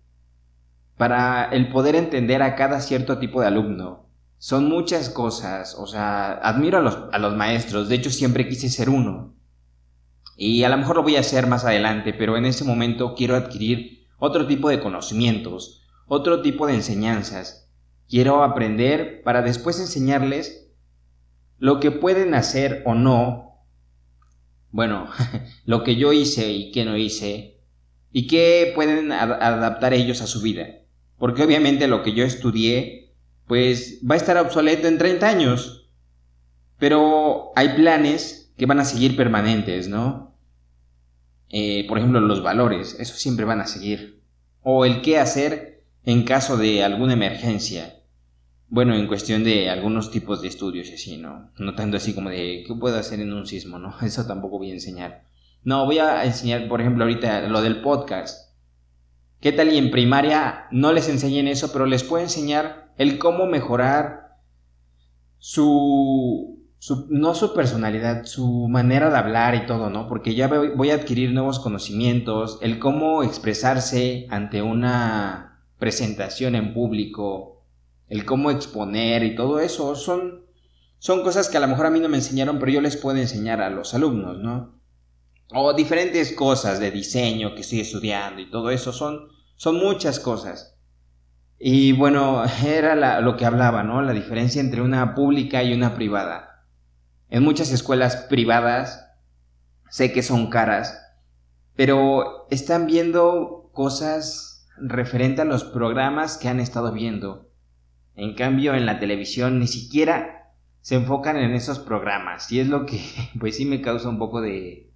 para 0.98 1.46
el 1.46 1.70
poder 1.70 1.96
entender 1.96 2.42
a 2.42 2.56
cada 2.56 2.80
cierto 2.82 3.18
tipo 3.18 3.42
de 3.42 3.48
alumno. 3.48 4.10
Son 4.38 4.68
muchas 4.68 5.10
cosas, 5.10 5.76
o 5.78 5.88
sea, 5.88 6.34
admiro 6.34 6.78
a 6.78 6.82
los, 6.82 6.98
a 7.12 7.18
los 7.18 7.36
maestros, 7.36 7.88
de 7.90 7.96
hecho 7.96 8.10
siempre 8.10 8.48
quise 8.48 8.70
ser 8.70 8.90
uno. 8.90 9.36
Y 10.36 10.64
a 10.64 10.70
lo 10.70 10.78
mejor 10.78 10.98
lo 10.98 11.04
voy 11.04 11.16
a 11.16 11.22
hacer 11.22 11.48
más 11.48 11.64
adelante, 11.64 12.14
pero 12.14 12.38
en 12.38 12.46
ese 12.46 12.66
momento 12.66 13.16
quiero 13.16 13.36
adquirir 13.36 14.08
otro 14.18 14.48
tipo 14.48 14.70
de 14.70 14.80
conocimientos, 14.80 15.84
otro 16.08 16.42
tipo 16.42 16.68
de 16.68 16.76
enseñanzas. 16.76 17.72
Quiero 18.10 18.44
aprender 18.44 19.22
para 19.24 19.42
después 19.42 19.80
enseñarles 19.80 20.72
lo 21.58 21.80
que 21.80 21.92
pueden 21.92 22.34
hacer 22.34 22.84
o 22.86 22.96
no. 22.96 23.66
Bueno, 24.72 25.08
lo 25.66 25.84
que 25.84 25.96
yo 25.96 26.14
hice 26.14 26.52
y 26.52 26.72
que 26.72 26.86
no 26.86 26.98
hice. 26.98 27.62
y 28.12 28.28
qué 28.28 28.72
pueden 28.76 29.12
adaptar 29.12 29.94
ellos 29.94 30.22
a 30.22 30.28
su 30.28 30.42
vida. 30.42 30.68
Porque 31.24 31.42
obviamente 31.42 31.88
lo 31.88 32.04
que 32.04 32.12
yo 32.12 32.26
estudié, 32.26 33.16
pues 33.48 34.02
va 34.04 34.16
a 34.16 34.18
estar 34.18 34.36
obsoleto 34.36 34.90
en 34.90 34.98
30 34.98 35.26
años. 35.26 35.90
Pero 36.78 37.54
hay 37.56 37.70
planes 37.78 38.54
que 38.58 38.66
van 38.66 38.82
a 38.82 38.84
seguir 38.84 39.16
permanentes, 39.16 39.88
¿no? 39.88 40.36
Eh, 41.48 41.86
por 41.88 41.98
ejemplo, 41.98 42.20
los 42.20 42.44
valores, 42.44 42.98
eso 43.00 43.16
siempre 43.16 43.46
van 43.46 43.62
a 43.62 43.68
seguir. 43.68 44.22
O 44.64 44.84
el 44.84 45.02
qué 45.02 45.18
hacer 45.18 45.86
en 46.04 46.26
caso 46.26 46.58
de 46.58 46.84
alguna 46.84 47.14
emergencia. 47.14 48.02
Bueno, 48.68 48.94
en 48.94 49.08
cuestión 49.08 49.46
de 49.46 49.70
algunos 49.70 50.12
tipos 50.12 50.42
de 50.42 50.50
estudios 50.50 50.90
y 50.90 50.96
así, 50.96 51.16
¿no? 51.16 51.52
No 51.58 51.74
tanto 51.74 51.96
así 51.96 52.14
como 52.14 52.32
de 52.32 52.66
qué 52.68 52.76
puedo 52.76 52.98
hacer 52.98 53.22
en 53.22 53.32
un 53.32 53.48
sismo, 53.48 53.80
¿no? 53.80 53.96
Eso 54.02 54.28
tampoco 54.28 54.58
voy 54.58 54.72
a 54.72 54.74
enseñar. 54.74 55.24
No, 55.64 55.86
voy 55.86 56.00
a 56.00 56.26
enseñar, 56.26 56.68
por 56.68 56.82
ejemplo, 56.82 57.06
ahorita 57.06 57.48
lo 57.48 57.62
del 57.62 57.80
podcast. 57.80 58.53
¿Qué 59.44 59.52
tal 59.52 59.74
y 59.74 59.78
en 59.78 59.92
primaria 59.92 60.68
no 60.72 60.94
les 60.94 61.10
enseñen 61.10 61.50
eso, 61.50 61.74
pero 61.74 61.86
les 61.86 62.06
puedo 62.06 62.24
enseñar 62.24 62.94
el 62.98 63.20
cómo 63.20 63.46
mejorar 63.46 64.38
su, 65.38 66.66
su, 66.80 67.08
no 67.10 67.36
su 67.36 67.54
personalidad, 67.54 68.24
su 68.24 68.70
manera 68.70 69.10
de 69.10 69.18
hablar 69.18 69.54
y 69.56 69.66
todo, 69.66 69.90
¿no? 69.90 70.08
Porque 70.08 70.34
ya 70.34 70.48
voy 70.48 70.92
a 70.92 70.94
adquirir 70.94 71.34
nuevos 71.34 71.60
conocimientos, 71.60 72.58
el 72.62 72.80
cómo 72.80 73.22
expresarse 73.22 74.28
ante 74.30 74.62
una 74.62 75.66
presentación 75.78 76.56
en 76.56 76.74
público, 76.74 77.66
el 78.08 78.24
cómo 78.24 78.50
exponer 78.50 79.26
y 79.26 79.36
todo 79.36 79.60
eso, 79.60 79.96
son, 79.96 80.46
son 81.00 81.22
cosas 81.22 81.50
que 81.50 81.58
a 81.58 81.60
lo 81.60 81.68
mejor 81.68 81.88
a 81.88 81.90
mí 81.90 82.00
no 82.00 82.08
me 82.08 82.16
enseñaron, 82.16 82.60
pero 82.60 82.72
yo 82.72 82.80
les 82.80 82.96
puedo 82.96 83.18
enseñar 83.18 83.60
a 83.60 83.70
los 83.70 83.94
alumnos, 83.94 84.38
¿no? 84.38 84.83
O 85.52 85.74
diferentes 85.74 86.32
cosas 86.34 86.80
de 86.80 86.92
diseño 86.92 87.56
que 87.56 87.62
estoy 87.62 87.82
estudiando 87.82 88.42
y 88.42 88.50
todo 88.50 88.70
eso, 88.70 88.92
son, 88.92 89.30
son 89.56 89.78
muchas 89.78 90.20
cosas. 90.20 90.78
Y 91.60 91.94
bueno, 91.94 92.44
era 92.66 93.22
lo 93.22 93.38
que 93.38 93.46
hablaba, 93.46 93.84
¿no? 93.84 94.02
La 94.02 94.14
diferencia 94.14 94.62
entre 94.62 94.82
una 94.82 95.16
pública 95.16 95.64
y 95.64 95.74
una 95.74 95.96
privada. 95.96 96.68
En 97.30 97.44
muchas 97.44 97.72
escuelas 97.72 98.16
privadas 98.30 99.10
sé 99.90 100.12
que 100.12 100.24
son 100.24 100.50
caras, 100.50 101.00
pero 101.76 102.48
están 102.50 102.88
viendo 102.88 103.70
cosas 103.74 104.68
referente 104.78 105.42
a 105.42 105.46
los 105.46 105.64
programas 105.64 106.38
que 106.38 106.48
han 106.48 106.60
estado 106.60 106.92
viendo. 106.92 107.52
En 108.16 108.36
cambio, 108.36 108.76
en 108.76 108.86
la 108.86 109.00
televisión 109.00 109.60
ni 109.60 109.68
siquiera 109.68 110.52
se 110.82 110.96
enfocan 110.96 111.38
en 111.38 111.54
esos 111.54 111.80
programas. 111.80 112.52
Y 112.52 112.60
es 112.60 112.68
lo 112.68 112.86
que, 112.86 113.02
pues 113.40 113.58
sí 113.58 113.66
me 113.66 113.82
causa 113.82 114.10
un 114.10 114.20
poco 114.20 114.42
de, 114.42 114.93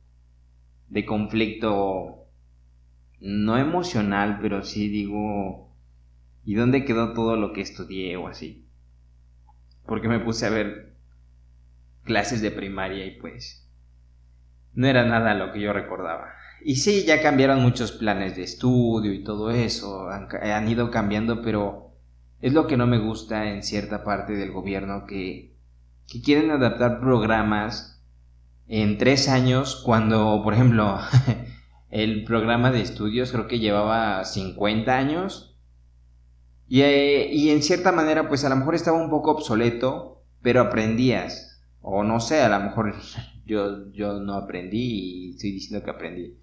de 0.90 1.06
conflicto, 1.06 2.28
no 3.20 3.58
emocional, 3.58 4.40
pero 4.42 4.64
sí 4.64 4.90
digo, 4.90 5.74
¿y 6.46 6.56
dónde 6.56 6.86
quedó 6.86 7.14
todo 7.14 7.36
lo 7.36 7.54
que 7.54 7.62
estudié 7.62 8.16
o 8.18 8.28
así? 8.28 8.66
Porque 9.86 10.08
me 10.08 10.20
puse 10.20 10.46
a 10.46 10.50
ver 10.50 10.96
clases 12.04 12.42
de 12.42 12.52
primaria 12.52 13.06
y 13.06 13.20
pues 13.20 13.68
no 14.74 14.88
era 14.88 15.06
nada 15.06 15.34
lo 15.34 15.52
que 15.52 15.60
yo 15.60 15.74
recordaba. 15.74 16.34
Y 16.64 16.78
sí, 16.78 17.04
ya 17.06 17.22
cambiaron 17.22 17.62
muchos 17.62 17.92
planes 17.92 18.36
de 18.36 18.44
estudio 18.44 19.14
y 19.14 19.24
todo 19.24 19.52
eso, 19.52 20.10
han, 20.10 20.68
ido 20.68 20.92
cambiando, 20.92 21.42
pero 21.42 21.92
es 22.42 22.54
lo 22.54 22.68
que 22.68 22.78
no 22.78 22.88
me 22.88 23.00
gusta 23.00 23.50
en 23.50 23.64
cierta 23.64 24.04
parte 24.04 24.34
del 24.34 24.52
gobierno 24.52 25.06
que, 25.06 25.56
que 26.08 26.22
quieren 26.22 26.52
adaptar 26.52 27.00
programas 27.00 27.97
en 28.68 28.98
tres 28.98 29.30
años, 29.30 29.82
cuando, 29.86 30.42
por 30.44 30.54
ejemplo, 30.54 31.00
el 31.90 32.26
programa 32.26 32.72
de 32.72 32.82
estudios 32.82 33.32
creo 33.32 33.48
que 33.48 33.60
llevaba 33.60 34.24
50 34.26 34.96
años. 34.96 35.58
Y, 36.68 36.82
eh, 36.82 37.30
y, 37.32 37.50
en 37.50 37.64
cierta 37.64 37.94
manera, 37.94 38.28
pues 38.28 38.44
a 38.44 38.50
lo 38.50 38.58
mejor 38.58 38.76
estaba 38.76 39.02
un 39.02 39.10
poco 39.10 39.32
obsoleto, 39.32 40.26
pero 40.42 40.62
aprendías. 40.62 41.64
O 41.82 42.04
no 42.04 42.20
sé, 42.20 42.42
a 42.42 42.50
lo 42.50 42.60
mejor 42.66 42.94
yo, 43.46 43.90
yo 43.94 44.20
no 44.20 44.34
aprendí 44.34 45.28
y 45.28 45.30
estoy 45.32 45.52
diciendo 45.54 45.86
que 45.86 45.92
aprendí. 45.92 46.38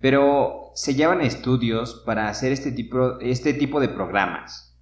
Pero 0.00 0.70
se 0.74 0.94
llevan 0.94 1.22
estudios 1.22 2.02
para 2.04 2.28
hacer 2.28 2.52
este 2.52 2.72
tipo, 2.72 3.18
este 3.20 3.54
tipo 3.54 3.80
de 3.80 3.88
programas. 3.88 4.78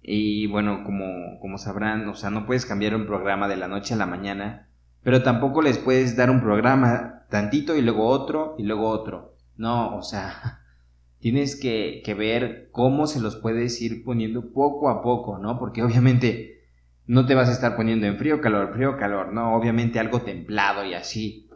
Y 0.00 0.46
bueno, 0.46 0.84
como, 0.84 1.40
como 1.40 1.58
sabrán, 1.58 2.08
o 2.08 2.14
sea, 2.14 2.30
no 2.30 2.46
puedes 2.46 2.64
cambiar 2.64 2.94
un 2.94 3.06
programa 3.06 3.48
de 3.48 3.56
la 3.56 3.66
noche 3.66 3.94
a 3.94 3.96
la 3.96 4.06
mañana 4.06 4.67
pero 5.08 5.22
tampoco 5.22 5.62
les 5.62 5.78
puedes 5.78 6.16
dar 6.16 6.28
un 6.28 6.42
programa 6.42 7.24
tantito 7.30 7.74
y 7.74 7.80
luego 7.80 8.08
otro 8.08 8.56
y 8.58 8.64
luego 8.64 8.90
otro. 8.90 9.38
No, 9.56 9.96
o 9.96 10.02
sea, 10.02 10.60
tienes 11.18 11.56
que, 11.56 12.02
que 12.04 12.12
ver 12.12 12.68
cómo 12.72 13.06
se 13.06 13.18
los 13.18 13.36
puedes 13.36 13.80
ir 13.80 14.04
poniendo 14.04 14.52
poco 14.52 14.90
a 14.90 15.00
poco, 15.00 15.38
¿no? 15.38 15.58
Porque 15.58 15.82
obviamente 15.82 16.60
no 17.06 17.24
te 17.24 17.34
vas 17.34 17.48
a 17.48 17.52
estar 17.52 17.74
poniendo 17.74 18.06
en 18.06 18.18
frío, 18.18 18.42
calor, 18.42 18.74
frío, 18.74 18.98
calor, 18.98 19.32
no, 19.32 19.56
obviamente 19.56 19.98
algo 19.98 20.20
templado 20.20 20.84
y 20.84 20.92
así. 20.92 21.48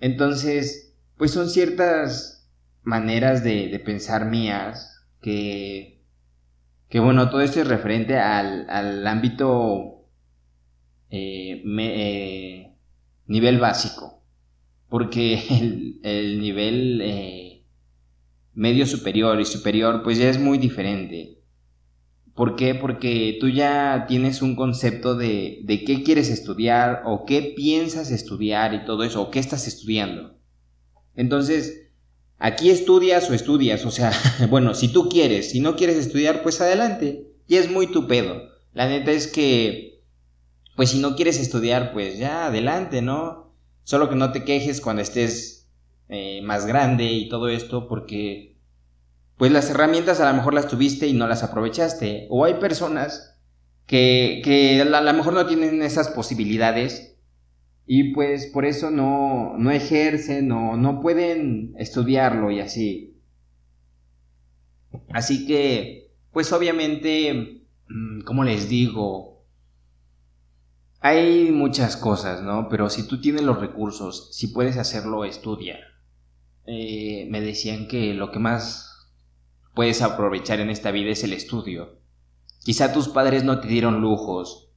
Entonces, 0.00 0.96
pues 1.18 1.30
son 1.30 1.50
ciertas 1.50 2.50
maneras 2.84 3.44
de, 3.44 3.68
de 3.68 3.80
pensar 3.80 4.24
mías 4.24 5.06
que, 5.20 6.00
que, 6.88 7.00
bueno, 7.00 7.28
todo 7.28 7.42
esto 7.42 7.60
es 7.60 7.68
referente 7.68 8.18
al, 8.18 8.64
al 8.70 9.06
ámbito 9.06 10.06
eh, 11.10 11.62
eh, 11.66 12.67
nivel 13.28 13.58
básico, 13.58 14.22
porque 14.88 15.40
el, 16.02 16.40
nivel 16.40 17.00
eh, 17.02 17.64
medio 18.54 18.86
superior 18.86 19.40
y 19.40 19.44
superior 19.44 20.02
pues 20.02 20.18
ya 20.18 20.28
es 20.28 20.40
muy 20.40 20.58
diferente. 20.58 21.36
¿Por 22.34 22.54
qué? 22.54 22.74
Porque 22.74 23.36
tú 23.40 23.48
ya 23.48 24.06
tienes 24.06 24.42
un 24.42 24.54
concepto 24.54 25.16
de, 25.16 25.60
de 25.64 25.84
qué 25.84 26.04
quieres 26.04 26.30
estudiar 26.30 27.02
o 27.04 27.24
qué 27.24 27.52
piensas 27.56 28.12
estudiar 28.12 28.74
y 28.74 28.84
todo 28.84 29.02
eso, 29.02 29.22
o 29.22 29.30
qué 29.30 29.40
estás 29.40 29.66
estudiando. 29.66 30.38
Entonces, 31.16 31.90
aquí 32.38 32.70
estudias 32.70 33.28
o 33.28 33.34
estudias, 33.34 33.84
o 33.84 33.90
sea, 33.90 34.12
bueno, 34.50 34.74
si 34.74 34.92
tú 34.92 35.08
quieres, 35.08 35.50
si 35.50 35.58
no 35.58 35.74
quieres 35.74 35.96
estudiar, 35.96 36.44
pues 36.44 36.60
adelante. 36.60 37.26
Y 37.48 37.56
es 37.56 37.68
muy 37.68 37.88
tu 37.88 38.06
pedo. 38.06 38.40
La 38.72 38.88
neta 38.88 39.10
es 39.10 39.26
que 39.26 39.87
pues 40.78 40.90
si 40.90 41.00
no 41.00 41.16
quieres 41.16 41.40
estudiar, 41.40 41.92
pues 41.92 42.18
ya 42.18 42.46
adelante, 42.46 43.02
¿no? 43.02 43.52
Solo 43.82 44.08
que 44.08 44.14
no 44.14 44.30
te 44.30 44.44
quejes 44.44 44.80
cuando 44.80 45.02
estés 45.02 45.68
eh, 46.08 46.40
más 46.44 46.66
grande 46.66 47.06
y 47.06 47.28
todo 47.28 47.48
esto, 47.48 47.88
porque 47.88 48.60
pues 49.36 49.50
las 49.50 49.70
herramientas 49.70 50.20
a 50.20 50.30
lo 50.30 50.36
mejor 50.36 50.54
las 50.54 50.68
tuviste 50.68 51.08
y 51.08 51.14
no 51.14 51.26
las 51.26 51.42
aprovechaste. 51.42 52.28
O 52.30 52.44
hay 52.44 52.54
personas 52.60 53.40
que, 53.86 54.40
que 54.44 54.80
a 54.80 55.00
lo 55.00 55.12
mejor 55.14 55.32
no 55.32 55.46
tienen 55.46 55.82
esas 55.82 56.10
posibilidades 56.10 57.18
y 57.84 58.12
pues 58.14 58.46
por 58.46 58.64
eso 58.64 58.92
no, 58.92 59.58
no 59.58 59.72
ejercen 59.72 60.46
no 60.46 61.00
pueden 61.02 61.74
estudiarlo 61.76 62.52
y 62.52 62.60
así. 62.60 63.20
Así 65.08 65.44
que, 65.44 66.12
pues 66.30 66.52
obviamente, 66.52 67.64
mm, 67.88 68.20
como 68.20 68.44
les 68.44 68.68
digo, 68.68 69.37
hay 71.00 71.50
muchas 71.50 71.96
cosas, 71.96 72.42
¿no? 72.42 72.68
Pero 72.68 72.90
si 72.90 73.06
tú 73.06 73.20
tienes 73.20 73.42
los 73.42 73.60
recursos, 73.60 74.30
si 74.32 74.48
puedes 74.48 74.76
hacerlo, 74.76 75.24
estudia. 75.24 75.78
Eh, 76.66 77.26
me 77.30 77.40
decían 77.40 77.88
que 77.88 78.14
lo 78.14 78.30
que 78.30 78.38
más 78.38 79.08
puedes 79.74 80.02
aprovechar 80.02 80.60
en 80.60 80.70
esta 80.70 80.90
vida 80.90 81.10
es 81.10 81.22
el 81.22 81.32
estudio. 81.32 82.00
Quizá 82.64 82.92
tus 82.92 83.08
padres 83.08 83.44
no 83.44 83.60
te 83.60 83.68
dieron 83.68 84.00
lujos, 84.00 84.72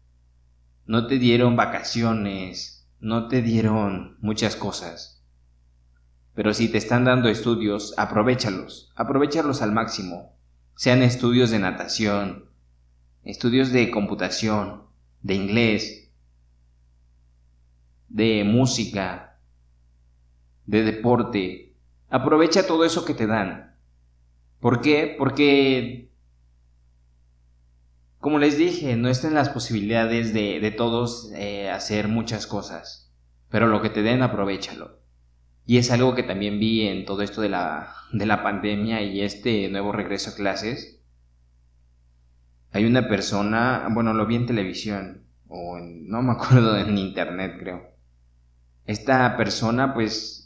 no 0.86 1.08
te 1.08 1.18
dieron 1.18 1.56
vacaciones, 1.56 2.88
no 3.00 3.28
te 3.28 3.42
dieron 3.42 4.18
muchas 4.22 4.56
cosas. 4.56 5.26
Pero 6.34 6.54
si 6.54 6.70
te 6.70 6.78
están 6.78 7.04
dando 7.04 7.30
estudios, 7.30 7.94
aprovechalos, 7.98 8.94
aprovechalos 8.96 9.62
al 9.62 9.72
máximo. 9.72 10.38
Sean 10.76 11.02
estudios 11.02 11.50
de 11.50 11.60
natación, 11.60 12.46
estudios 13.24 13.72
de 13.72 13.92
computación, 13.92 14.84
de 15.22 15.36
inglés, 15.36 16.01
de 18.12 18.44
música, 18.44 19.40
de 20.66 20.84
deporte. 20.84 21.76
Aprovecha 22.10 22.68
todo 22.68 22.84
eso 22.84 23.06
que 23.06 23.14
te 23.14 23.26
dan. 23.26 23.76
¿Por 24.60 24.82
qué? 24.82 25.16
Porque, 25.18 26.12
como 28.20 28.38
les 28.38 28.58
dije, 28.58 28.96
no 28.98 29.10
están 29.10 29.34
las 29.34 29.50
posibilidades 29.50 30.34
de, 30.34 30.60
de 30.60 30.72
todos 30.72 31.32
eh, 31.36 31.70
hacer 31.70 32.10
muchas 32.10 32.48
cosas. 32.48 33.14
Pero 33.50 33.68
lo 33.68 33.82
que 33.82 33.90
te 33.90 34.02
den, 34.02 34.22
aprovechalo. 34.22 35.00
Y 35.66 35.78
es 35.78 35.90
algo 35.90 36.14
que 36.16 36.24
también 36.24 36.60
vi 36.60 36.88
en 36.88 37.06
todo 37.06 37.22
esto 37.22 37.42
de 37.42 37.50
la, 37.50 37.96
de 38.12 38.26
la 38.26 38.44
pandemia 38.44 39.02
y 39.02 39.22
este 39.22 39.70
nuevo 39.70 39.94
regreso 39.94 40.32
a 40.32 40.36
clases. 40.36 41.02
Hay 42.74 42.86
una 42.86 43.08
persona, 43.08 43.88
bueno, 43.92 44.14
lo 44.14 44.26
vi 44.26 44.36
en 44.36 44.46
televisión, 44.48 45.28
o 45.48 45.80
no 45.80 46.22
me 46.22 46.32
acuerdo, 46.34 46.78
en 46.78 46.98
internet 46.98 47.56
creo 47.58 47.91
esta 48.86 49.38
persona 49.38 49.94
pues 49.94 50.42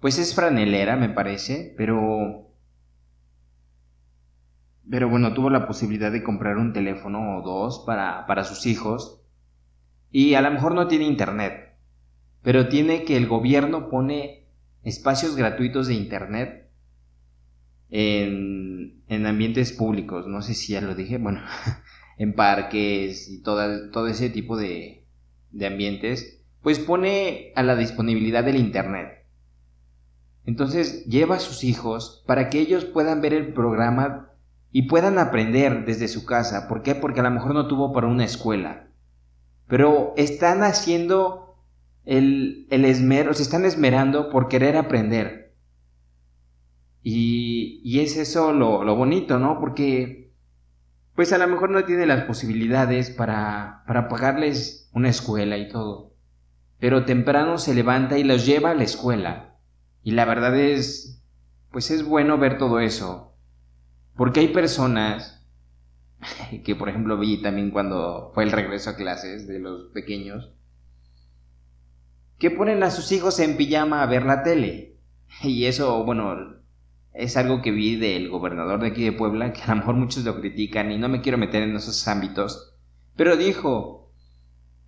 pues 0.00 0.18
es 0.18 0.34
franelera, 0.34 0.96
me 0.96 1.10
parece, 1.10 1.74
pero... 1.76 2.46
Pero 4.88 5.08
bueno, 5.08 5.34
tuvo 5.34 5.50
la 5.50 5.66
posibilidad 5.68 6.10
de 6.10 6.22
comprar 6.24 6.56
un 6.56 6.72
teléfono 6.72 7.38
o 7.38 7.42
dos 7.42 7.84
para, 7.86 8.26
para 8.26 8.44
sus 8.44 8.66
hijos. 8.66 9.22
Y 10.10 10.34
a 10.34 10.40
lo 10.40 10.50
mejor 10.50 10.74
no 10.74 10.88
tiene 10.88 11.04
internet, 11.04 11.76
pero 12.42 12.68
tiene 12.68 13.04
que 13.04 13.16
el 13.16 13.28
gobierno 13.28 13.88
pone 13.88 14.48
espacios 14.82 15.36
gratuitos 15.36 15.86
de 15.86 15.94
internet 15.94 16.70
en, 17.90 19.04
en 19.06 19.26
ambientes 19.26 19.70
públicos. 19.70 20.26
No 20.26 20.42
sé 20.42 20.54
si 20.54 20.72
ya 20.72 20.80
lo 20.80 20.96
dije, 20.96 21.18
bueno, 21.18 21.42
en 22.18 22.34
parques 22.34 23.28
y 23.28 23.42
todo 23.42 24.08
ese 24.08 24.30
tipo 24.30 24.56
de, 24.56 25.06
de 25.52 25.66
ambientes, 25.66 26.39
pues 26.62 26.78
pone 26.78 27.52
a 27.56 27.62
la 27.62 27.76
disponibilidad 27.76 28.44
del 28.44 28.56
internet. 28.56 29.26
Entonces 30.44 31.04
lleva 31.06 31.36
a 31.36 31.40
sus 31.40 31.64
hijos 31.64 32.24
para 32.26 32.50
que 32.50 32.60
ellos 32.60 32.84
puedan 32.84 33.20
ver 33.20 33.34
el 33.34 33.52
programa 33.52 34.30
y 34.72 34.82
puedan 34.82 35.18
aprender 35.18 35.84
desde 35.84 36.08
su 36.08 36.24
casa. 36.24 36.68
¿Por 36.68 36.82
qué? 36.82 36.94
Porque 36.94 37.20
a 37.20 37.24
lo 37.24 37.30
mejor 37.30 37.54
no 37.54 37.66
tuvo 37.68 37.92
para 37.92 38.06
una 38.06 38.24
escuela. 38.24 38.88
Pero 39.66 40.14
están 40.16 40.62
haciendo 40.62 41.56
el, 42.04 42.66
el 42.70 42.84
esmero, 42.84 43.34
se 43.34 43.42
están 43.42 43.64
esmerando 43.64 44.30
por 44.30 44.48
querer 44.48 44.76
aprender. 44.76 45.54
Y, 47.02 47.80
y 47.84 48.00
es 48.00 48.16
eso 48.16 48.52
lo, 48.52 48.84
lo, 48.84 48.94
bonito, 48.96 49.38
¿no? 49.38 49.58
Porque 49.58 50.32
pues 51.14 51.32
a 51.32 51.38
lo 51.38 51.46
mejor 51.48 51.70
no 51.70 51.84
tiene 51.84 52.06
las 52.06 52.24
posibilidades 52.24 53.10
para, 53.10 53.82
para 53.86 54.08
pagarles 54.08 54.90
una 54.92 55.08
escuela 55.08 55.56
y 55.56 55.68
todo. 55.68 56.09
Pero 56.80 57.04
temprano 57.04 57.58
se 57.58 57.74
levanta 57.74 58.18
y 58.18 58.24
los 58.24 58.46
lleva 58.46 58.70
a 58.70 58.74
la 58.74 58.84
escuela 58.84 59.50
y 60.02 60.12
la 60.12 60.24
verdad 60.24 60.58
es, 60.58 61.22
pues 61.70 61.90
es 61.90 62.04
bueno 62.04 62.38
ver 62.38 62.58
todo 62.58 62.80
eso. 62.80 63.36
Porque 64.16 64.40
hay 64.40 64.48
personas 64.48 65.46
que, 66.64 66.74
por 66.74 66.88
ejemplo, 66.88 67.18
vi 67.18 67.42
también 67.42 67.70
cuando 67.70 68.32
fue 68.34 68.44
el 68.44 68.52
regreso 68.52 68.90
a 68.90 68.96
clases 68.96 69.46
de 69.46 69.58
los 69.58 69.92
pequeños, 69.92 70.52
que 72.38 72.50
ponen 72.50 72.82
a 72.82 72.90
sus 72.90 73.12
hijos 73.12 73.38
en 73.40 73.56
pijama 73.56 74.02
a 74.02 74.06
ver 74.06 74.24
la 74.24 74.42
tele. 74.42 74.96
Y 75.44 75.66
eso, 75.66 76.02
bueno, 76.04 76.60
es 77.12 77.36
algo 77.36 77.62
que 77.62 77.70
vi 77.70 77.96
del 77.96 78.30
gobernador 78.30 78.80
de 78.80 78.88
aquí 78.88 79.04
de 79.04 79.12
Puebla, 79.12 79.52
que 79.52 79.62
a 79.62 79.68
lo 79.68 79.76
mejor 79.76 79.94
muchos 79.96 80.24
lo 80.24 80.40
critican 80.40 80.90
y 80.90 80.98
no 80.98 81.08
me 81.08 81.20
quiero 81.20 81.38
meter 81.38 81.62
en 81.62 81.76
esos 81.76 82.08
ámbitos, 82.08 82.74
pero 83.16 83.36
dijo, 83.36 84.12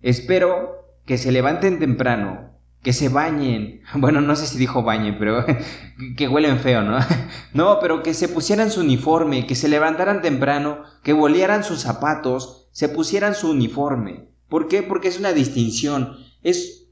espero 0.01 0.82
que 1.05 1.17
se 1.17 1.31
levanten 1.31 1.79
temprano 1.79 2.53
que 2.83 2.93
se 2.93 3.09
bañen. 3.09 3.81
Bueno, 3.95 4.21
no 4.21 4.35
sé 4.35 4.45
si 4.45 4.59
dijo 4.59 4.83
bañen, 4.83 5.15
pero 5.17 5.43
que 6.17 6.27
huelen 6.27 6.59
feo, 6.59 6.83
¿no? 6.83 6.99
No, 7.53 7.79
pero 7.79 8.03
que 8.03 8.13
se 8.13 8.27
pusieran 8.27 8.69
su 8.69 8.81
uniforme, 8.81 9.47
que 9.47 9.55
se 9.55 9.69
levantaran 9.69 10.21
temprano, 10.21 10.83
que 11.03 11.13
volieran 11.13 11.63
sus 11.63 11.79
zapatos, 11.79 12.67
se 12.71 12.89
pusieran 12.89 13.33
su 13.33 13.49
uniforme. 13.49 14.27
¿Por 14.49 14.67
qué? 14.67 14.83
Porque 14.83 15.07
es 15.07 15.17
una 15.17 15.33
distinción, 15.33 16.17
es, 16.43 16.89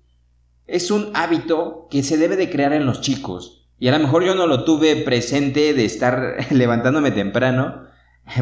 es 0.65 0.89
un 0.89 1.11
hábito 1.13 1.87
que 1.91 2.01
se 2.01 2.17
debe 2.17 2.37
de 2.37 2.49
crear 2.49 2.73
en 2.73 2.85
los 2.85 3.01
chicos. 3.01 3.67
Y 3.77 3.87
a 3.87 3.91
lo 3.91 3.99
mejor 3.99 4.23
yo 4.23 4.35
no 4.35 4.47
lo 4.47 4.63
tuve 4.63 4.95
presente 4.97 5.73
de 5.73 5.85
estar 5.85 6.37
levantándome 6.51 7.11
temprano, 7.11 7.87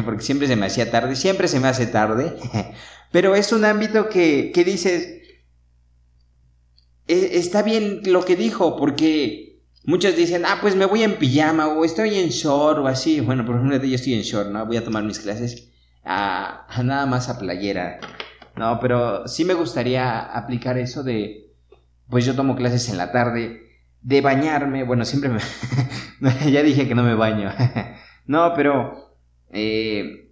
porque 0.04 0.22
siempre 0.22 0.46
se 0.46 0.56
me 0.56 0.66
hacía 0.66 0.90
tarde, 0.90 1.16
siempre 1.16 1.48
se 1.48 1.60
me 1.60 1.68
hace 1.68 1.86
tarde, 1.86 2.36
pero 3.10 3.34
es 3.34 3.52
un 3.52 3.64
ámbito 3.64 4.10
que, 4.10 4.52
que 4.54 4.64
dices, 4.64 5.19
está 7.10 7.62
bien 7.62 8.00
lo 8.04 8.24
que 8.24 8.36
dijo, 8.36 8.76
porque 8.76 9.60
muchos 9.84 10.16
dicen, 10.16 10.44
ah, 10.46 10.58
pues 10.60 10.76
me 10.76 10.86
voy 10.86 11.02
en 11.02 11.16
pijama 11.16 11.68
o 11.68 11.84
estoy 11.84 12.18
en 12.18 12.28
short 12.28 12.78
o 12.78 12.86
así. 12.86 13.20
Bueno, 13.20 13.44
por 13.44 13.56
ejemplo, 13.56 13.82
yo 13.82 13.94
estoy 13.94 14.14
en 14.14 14.22
short, 14.22 14.50
¿no? 14.50 14.66
Voy 14.66 14.76
a 14.76 14.84
tomar 14.84 15.04
mis 15.04 15.18
clases 15.18 15.70
a, 16.04 16.66
nada 16.82 17.06
más 17.06 17.28
a 17.28 17.38
playera. 17.38 18.00
No, 18.56 18.78
pero 18.80 19.26
sí 19.26 19.44
me 19.44 19.54
gustaría 19.54 20.20
aplicar 20.20 20.78
eso 20.78 21.02
de, 21.02 21.54
pues 22.08 22.24
yo 22.24 22.34
tomo 22.34 22.56
clases 22.56 22.88
en 22.88 22.98
la 22.98 23.12
tarde, 23.12 23.62
de 24.02 24.20
bañarme, 24.20 24.84
bueno, 24.84 25.04
siempre 25.04 25.30
me... 25.30 25.40
ya 26.50 26.62
dije 26.62 26.88
que 26.88 26.94
no 26.94 27.02
me 27.02 27.14
baño. 27.14 27.50
no, 28.26 28.52
pero... 28.54 29.16
Eh, 29.52 30.30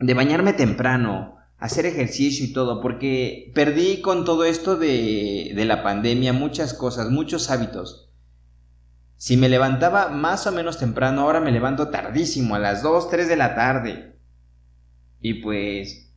de 0.00 0.14
bañarme 0.14 0.52
temprano, 0.52 1.37
hacer 1.58 1.86
ejercicio 1.86 2.44
y 2.44 2.52
todo, 2.52 2.80
porque 2.80 3.50
perdí 3.54 4.00
con 4.00 4.24
todo 4.24 4.44
esto 4.44 4.76
de, 4.76 5.52
la 5.56 5.82
pandemia 5.82 6.32
muchas 6.32 6.72
cosas, 6.72 7.10
muchos 7.10 7.50
hábitos. 7.50 8.12
Si 9.16 9.36
me 9.36 9.48
levantaba 9.48 10.08
más 10.08 10.46
o 10.46 10.52
menos 10.52 10.78
temprano, 10.78 11.22
ahora 11.22 11.40
me 11.40 11.50
levanto 11.50 11.88
tardísimo, 11.88 12.54
a 12.54 12.60
las 12.60 12.82
2, 12.82 13.10
3 13.10 13.28
de 13.28 13.36
la 13.36 13.56
tarde. 13.56 14.16
Y 15.20 15.34
pues 15.34 16.14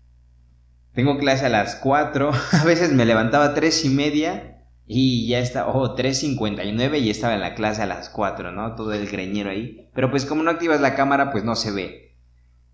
tengo 0.93 1.17
clase 1.17 1.47
a 1.47 1.49
las 1.49 1.75
4, 1.77 2.31
a 2.51 2.63
veces 2.63 2.91
me 2.91 3.05
levantaba 3.05 3.45
a 3.45 3.53
3 3.55 3.85
y 3.85 3.89
media 3.89 4.51
y 4.85 5.27
ya 5.27 5.39
está, 5.39 5.67
oh, 5.67 5.95
3.59 5.95 6.99
y 6.99 7.09
estaba 7.09 7.33
en 7.33 7.39
la 7.39 7.55
clase 7.55 7.81
a 7.81 7.85
las 7.87 8.09
4, 8.09 8.51
¿no? 8.51 8.75
Todo 8.75 8.93
el 8.93 9.07
greñero 9.07 9.49
ahí. 9.49 9.89
Pero 9.93 10.11
pues 10.11 10.25
como 10.25 10.43
no 10.43 10.51
activas 10.51 10.81
la 10.81 10.95
cámara, 10.95 11.31
pues 11.31 11.43
no 11.45 11.55
se 11.55 11.71
ve. 11.71 12.10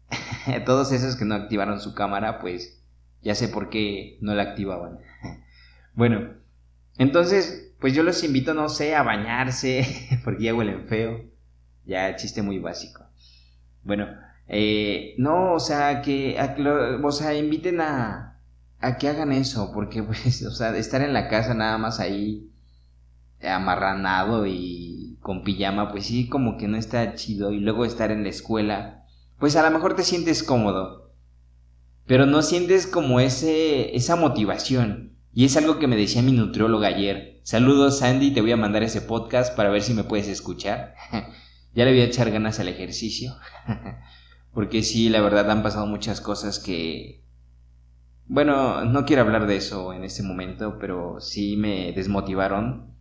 todos 0.66 0.92
esos 0.92 1.16
que 1.16 1.26
no 1.26 1.36
activaron 1.36 1.80
su 1.80 1.94
cámara, 1.94 2.40
pues 2.40 2.82
ya 3.22 3.36
sé 3.36 3.48
por 3.48 3.70
qué 3.70 4.18
no 4.22 4.36
la 4.36 4.44
activaban. 4.44 5.00
bueno, 5.94 6.34
entonces, 6.98 7.74
pues 7.80 7.94
yo 7.94 8.04
los 8.04 8.24
invito, 8.24 8.54
no 8.54 8.70
sé, 8.70 8.96
a 8.96 9.04
bañarse, 9.04 10.20
porque 10.24 10.46
ya 10.46 10.56
huelen 10.56 10.88
feo. 10.88 11.22
Ya, 11.86 12.16
chiste 12.16 12.42
muy 12.42 12.60
básico. 12.60 13.06
Bueno, 13.84 14.08
eh, 14.48 15.16
no, 15.18 15.54
o 15.54 15.60
sea, 15.60 16.02
que, 16.02 16.38
o 17.04 17.12
sea, 17.12 17.34
inviten 17.34 17.82
a, 17.82 18.40
a 18.80 18.98
que 18.98 19.08
hagan 19.10 19.32
eso, 19.32 19.72
porque 19.74 20.04
pues, 20.04 20.44
o 20.44 20.52
sea, 20.52 20.76
estar 20.78 21.02
en 21.02 21.14
la 21.14 21.30
casa 21.30 21.54
nada 21.54 21.78
más 21.78 22.00
ahí 22.00 22.52
amarranado 23.42 24.46
y 24.48 25.18
con 25.22 25.44
pijama, 25.44 25.92
pues 25.92 26.06
sí, 26.08 26.28
como 26.30 26.58
que 26.58 26.68
no 26.68 26.78
está 26.78 27.14
chido. 27.16 27.52
Y 27.52 27.60
luego 27.60 27.86
estar 27.86 28.12
en 28.12 28.24
la 28.24 28.30
escuela, 28.30 28.97
pues 29.40 29.56
a 29.56 29.64
lo 29.64 29.72
mejor 29.72 29.96
te 29.96 30.04
sientes 30.04 30.44
cómodo, 30.44 31.14
pero 32.06 32.26
no 32.26 32.42
sientes 32.42 32.88
como 32.88 33.20
ese, 33.20 33.96
esa 33.96 34.16
motivación. 34.16 35.18
Y 35.34 35.46
es 35.46 35.56
algo 35.58 35.78
que 35.78 35.88
me 35.88 35.96
decía 35.96 36.24
mi 36.24 36.32
nutrióloga 36.32 36.88
ayer. 36.88 37.42
Saludos 37.44 38.00
Sandy, 38.00 38.32
te 38.32 38.42
voy 38.42 38.52
a 38.52 38.58
mandar 38.58 38.82
ese 38.82 39.02
podcast 39.02 39.56
para 39.56 39.70
ver 39.70 39.84
si 39.84 39.94
me 39.94 40.04
puedes 40.04 40.28
escuchar. 40.28 40.96
ya 41.76 41.86
le 41.86 41.92
voy 41.92 42.02
a 42.02 42.06
echar 42.06 42.32
ganas 42.32 42.60
al 42.60 42.70
ejercicio. 42.70 43.36
Porque 44.54 44.82
sí, 44.82 45.10
la 45.10 45.22
verdad 45.22 45.52
han 45.52 45.62
pasado 45.62 45.86
muchas 45.86 46.22
cosas 46.22 46.58
que... 46.58 47.24
Bueno, 48.26 48.84
no 48.86 49.06
quiero 49.06 49.22
hablar 49.22 49.46
de 49.46 49.58
eso 49.58 49.94
en 49.94 50.04
este 50.04 50.24
momento, 50.24 50.80
pero 50.80 51.22
sí 51.22 51.56
me 51.56 51.94
desmotivaron. 51.94 52.96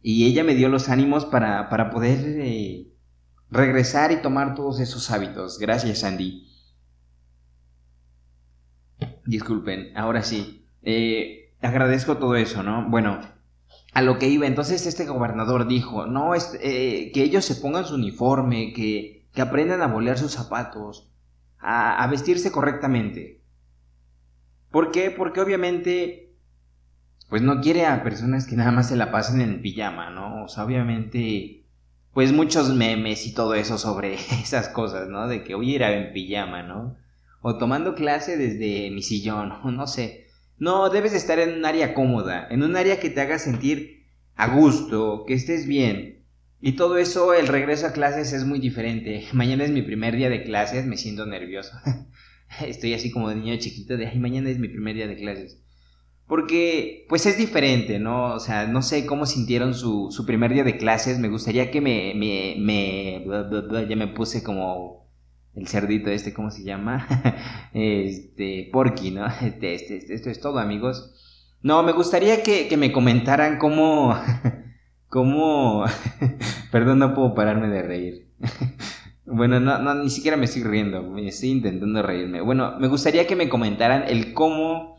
Y 0.00 0.24
ella 0.24 0.44
me 0.44 0.54
dio 0.54 0.70
los 0.70 0.88
ánimos 0.88 1.26
para, 1.26 1.68
para 1.68 1.90
poder 1.90 2.18
eh, 2.40 2.88
regresar 3.50 4.12
y 4.12 4.16
tomar 4.16 4.54
todos 4.54 4.80
esos 4.80 5.10
hábitos. 5.10 5.58
Gracias, 5.58 6.04
Andy. 6.04 6.46
Disculpen, 9.26 9.96
ahora 9.96 10.22
sí. 10.22 10.66
Eh, 10.82 11.54
agradezco 11.60 12.18
todo 12.18 12.36
eso, 12.36 12.62
¿no? 12.62 12.88
Bueno, 12.88 13.20
a 13.92 14.02
lo 14.02 14.18
que 14.18 14.28
iba, 14.28 14.46
entonces 14.46 14.86
este 14.86 15.06
gobernador 15.06 15.66
dijo, 15.66 16.06
no, 16.06 16.34
eh, 16.34 17.10
que 17.12 17.22
ellos 17.22 17.44
se 17.44 17.56
pongan 17.56 17.84
su 17.84 17.94
uniforme, 17.94 18.72
que, 18.72 19.28
que 19.32 19.42
aprendan 19.42 19.82
a 19.82 19.86
bolear 19.86 20.18
sus 20.18 20.32
zapatos, 20.32 21.10
a, 21.58 22.02
a 22.02 22.06
vestirse 22.06 22.52
correctamente. 22.52 23.42
¿Por 24.70 24.90
qué? 24.90 25.10
Porque 25.10 25.40
obviamente, 25.40 26.36
pues 27.28 27.42
no 27.42 27.60
quiere 27.60 27.86
a 27.86 28.02
personas 28.02 28.46
que 28.46 28.56
nada 28.56 28.70
más 28.70 28.88
se 28.88 28.96
la 28.96 29.10
pasen 29.10 29.40
en 29.40 29.62
pijama, 29.62 30.10
¿no? 30.10 30.44
O 30.44 30.48
sea, 30.48 30.64
obviamente 30.64 31.67
pues 32.18 32.32
muchos 32.32 32.74
memes 32.74 33.28
y 33.28 33.32
todo 33.32 33.54
eso 33.54 33.78
sobre 33.78 34.14
esas 34.42 34.68
cosas, 34.68 35.08
¿no? 35.08 35.28
De 35.28 35.44
que 35.44 35.54
hoy 35.54 35.76
era 35.76 35.96
en 35.96 36.12
pijama, 36.12 36.64
¿no? 36.64 36.96
O 37.42 37.58
tomando 37.58 37.94
clase 37.94 38.36
desde 38.36 38.90
mi 38.90 39.02
sillón, 39.02 39.52
o 39.62 39.70
no 39.70 39.86
sé. 39.86 40.26
No, 40.58 40.90
debes 40.90 41.14
estar 41.14 41.38
en 41.38 41.58
un 41.58 41.64
área 41.64 41.94
cómoda, 41.94 42.48
en 42.50 42.64
un 42.64 42.74
área 42.74 42.98
que 42.98 43.08
te 43.08 43.20
haga 43.20 43.38
sentir 43.38 44.08
a 44.34 44.48
gusto, 44.48 45.26
que 45.28 45.34
estés 45.34 45.68
bien. 45.68 46.24
Y 46.60 46.72
todo 46.72 46.98
eso, 46.98 47.34
el 47.34 47.46
regreso 47.46 47.86
a 47.86 47.92
clases 47.92 48.32
es 48.32 48.44
muy 48.44 48.58
diferente. 48.58 49.28
Mañana 49.32 49.62
es 49.62 49.70
mi 49.70 49.82
primer 49.82 50.16
día 50.16 50.28
de 50.28 50.42
clases, 50.42 50.86
me 50.86 50.96
siento 50.96 51.24
nervioso. 51.24 51.70
Estoy 52.66 52.94
así 52.94 53.12
como 53.12 53.28
de 53.28 53.36
niño 53.36 53.56
chiquito 53.58 53.96
de, 53.96 54.08
ay, 54.08 54.18
mañana 54.18 54.50
es 54.50 54.58
mi 54.58 54.66
primer 54.66 54.96
día 54.96 55.06
de 55.06 55.14
clases. 55.14 55.62
Porque, 56.28 57.06
pues 57.08 57.24
es 57.24 57.38
diferente, 57.38 57.98
¿no? 57.98 58.34
O 58.34 58.38
sea, 58.38 58.66
no 58.66 58.82
sé 58.82 59.06
cómo 59.06 59.24
sintieron 59.24 59.72
su, 59.74 60.08
su 60.10 60.26
primer 60.26 60.52
día 60.52 60.62
de 60.62 60.76
clases. 60.76 61.18
Me 61.18 61.30
gustaría 61.30 61.70
que 61.70 61.80
me, 61.80 62.12
me, 62.14 63.24
ya 63.88 63.96
me 63.96 64.08
puse 64.08 64.42
como 64.42 65.08
el 65.54 65.66
cerdito 65.66 66.10
este, 66.10 66.34
¿cómo 66.34 66.50
se 66.50 66.64
llama? 66.64 67.06
este, 67.72 68.68
Porky, 68.70 69.10
¿no? 69.10 69.26
Este, 69.42 69.74
este, 69.74 69.96
este, 69.96 70.14
esto 70.14 70.28
es 70.28 70.38
todo, 70.38 70.58
amigos. 70.58 71.14
No, 71.62 71.82
me 71.82 71.92
gustaría 71.92 72.42
que, 72.42 72.68
que 72.68 72.76
me 72.76 72.92
comentaran 72.92 73.56
cómo, 73.56 74.14
cómo... 75.08 75.86
Perdón, 76.70 76.98
no 76.98 77.14
puedo 77.14 77.34
pararme 77.34 77.68
de 77.68 77.82
reír. 77.82 78.28
bueno, 79.24 79.60
no, 79.60 79.78
no, 79.78 79.94
ni 79.94 80.10
siquiera 80.10 80.36
me 80.36 80.44
estoy 80.44 80.62
riendo, 80.62 81.16
estoy 81.16 81.52
intentando 81.52 82.02
reírme. 82.02 82.42
Bueno, 82.42 82.78
me 82.78 82.88
gustaría 82.88 83.26
que 83.26 83.34
me 83.34 83.48
comentaran 83.48 84.04
el 84.06 84.34
cómo 84.34 84.97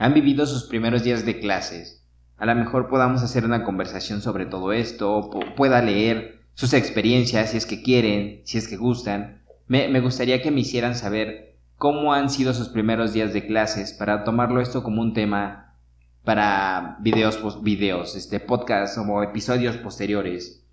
han 0.00 0.14
vivido 0.14 0.46
sus 0.46 0.64
primeros 0.64 1.04
días 1.04 1.26
de 1.26 1.40
clases. 1.40 2.02
A 2.38 2.46
lo 2.46 2.54
mejor 2.54 2.88
podamos 2.88 3.22
hacer 3.22 3.44
una 3.44 3.64
conversación 3.64 4.22
sobre 4.22 4.46
todo 4.46 4.72
esto, 4.72 5.28
pueda 5.58 5.82
leer 5.82 6.40
sus 6.54 6.72
experiencias 6.72 7.50
si 7.50 7.58
es 7.58 7.66
que 7.66 7.82
quieren, 7.82 8.40
si 8.44 8.56
es 8.56 8.66
que 8.66 8.78
gustan. 8.78 9.42
Me, 9.66 9.88
me 9.88 10.00
gustaría 10.00 10.40
que 10.40 10.50
me 10.50 10.60
hicieran 10.60 10.94
saber 10.94 11.58
cómo 11.76 12.14
han 12.14 12.30
sido 12.30 12.54
sus 12.54 12.70
primeros 12.70 13.12
días 13.12 13.34
de 13.34 13.46
clases 13.46 13.92
para 13.92 14.24
tomarlo 14.24 14.62
esto 14.62 14.82
como 14.82 15.02
un 15.02 15.12
tema 15.12 15.76
para 16.24 16.96
videos, 17.00 17.62
videos, 17.62 18.16
este, 18.16 18.40
podcast 18.40 18.96
o 18.96 19.22
episodios 19.22 19.76
posteriores. 19.76 20.64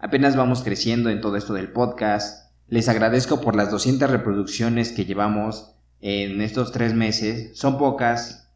Apenas 0.00 0.34
vamos 0.34 0.64
creciendo 0.64 1.08
en 1.08 1.20
todo 1.20 1.36
esto 1.36 1.54
del 1.54 1.70
podcast. 1.70 2.52
Les 2.66 2.88
agradezco 2.88 3.40
por 3.40 3.54
las 3.54 3.70
200 3.70 4.10
reproducciones 4.10 4.90
que 4.90 5.04
llevamos 5.04 5.76
en 6.02 6.42
estos 6.42 6.72
tres 6.72 6.92
meses. 6.92 7.56
Son 7.58 7.78
pocas 7.78 8.50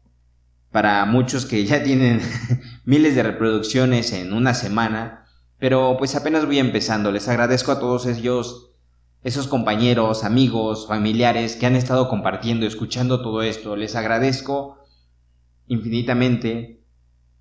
para 0.71 1.03
muchos 1.05 1.45
que 1.45 1.65
ya 1.65 1.81
tienen 1.81 2.21
miles 2.85 3.15
de 3.15 3.23
reproducciones 3.23 4.13
en 4.13 4.33
una 4.33 4.53
semana. 4.53 5.25
Pero 5.57 5.95
pues 5.97 6.15
apenas 6.15 6.45
voy 6.45 6.59
empezando. 6.59 7.11
Les 7.11 7.27
agradezco 7.27 7.71
a 7.71 7.79
todos 7.79 8.05
ellos, 8.05 8.73
esos 9.23 9.47
compañeros, 9.47 10.23
amigos, 10.23 10.87
familiares 10.87 11.55
que 11.55 11.65
han 11.65 11.75
estado 11.75 12.09
compartiendo, 12.09 12.67
escuchando 12.67 13.23
todo 13.23 13.41
esto. 13.41 13.75
Les 13.75 13.95
agradezco 13.95 14.77
infinitamente 15.65 16.83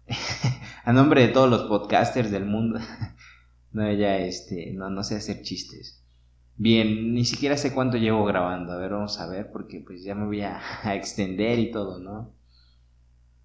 a 0.84 0.92
nombre 0.92 1.20
de 1.20 1.28
todos 1.28 1.50
los 1.50 1.64
podcasters 1.64 2.30
del 2.30 2.46
mundo. 2.46 2.78
no, 3.72 3.92
ya 3.92 4.16
este, 4.18 4.72
no, 4.72 4.88
no 4.88 5.02
sé 5.02 5.16
hacer 5.16 5.42
chistes. 5.42 6.05
Bien, 6.58 7.12
ni 7.14 7.24
siquiera 7.24 7.56
sé 7.56 7.74
cuánto 7.74 7.96
llevo 7.96 8.24
grabando. 8.24 8.72
A 8.72 8.76
ver, 8.78 8.92
vamos 8.92 9.18
a 9.20 9.28
ver, 9.28 9.50
porque 9.52 9.82
pues 9.86 10.02
ya 10.02 10.14
me 10.14 10.26
voy 10.26 10.42
a, 10.42 10.60
extender 10.94 11.58
y 11.58 11.70
todo, 11.70 11.98
¿no? 11.98 12.34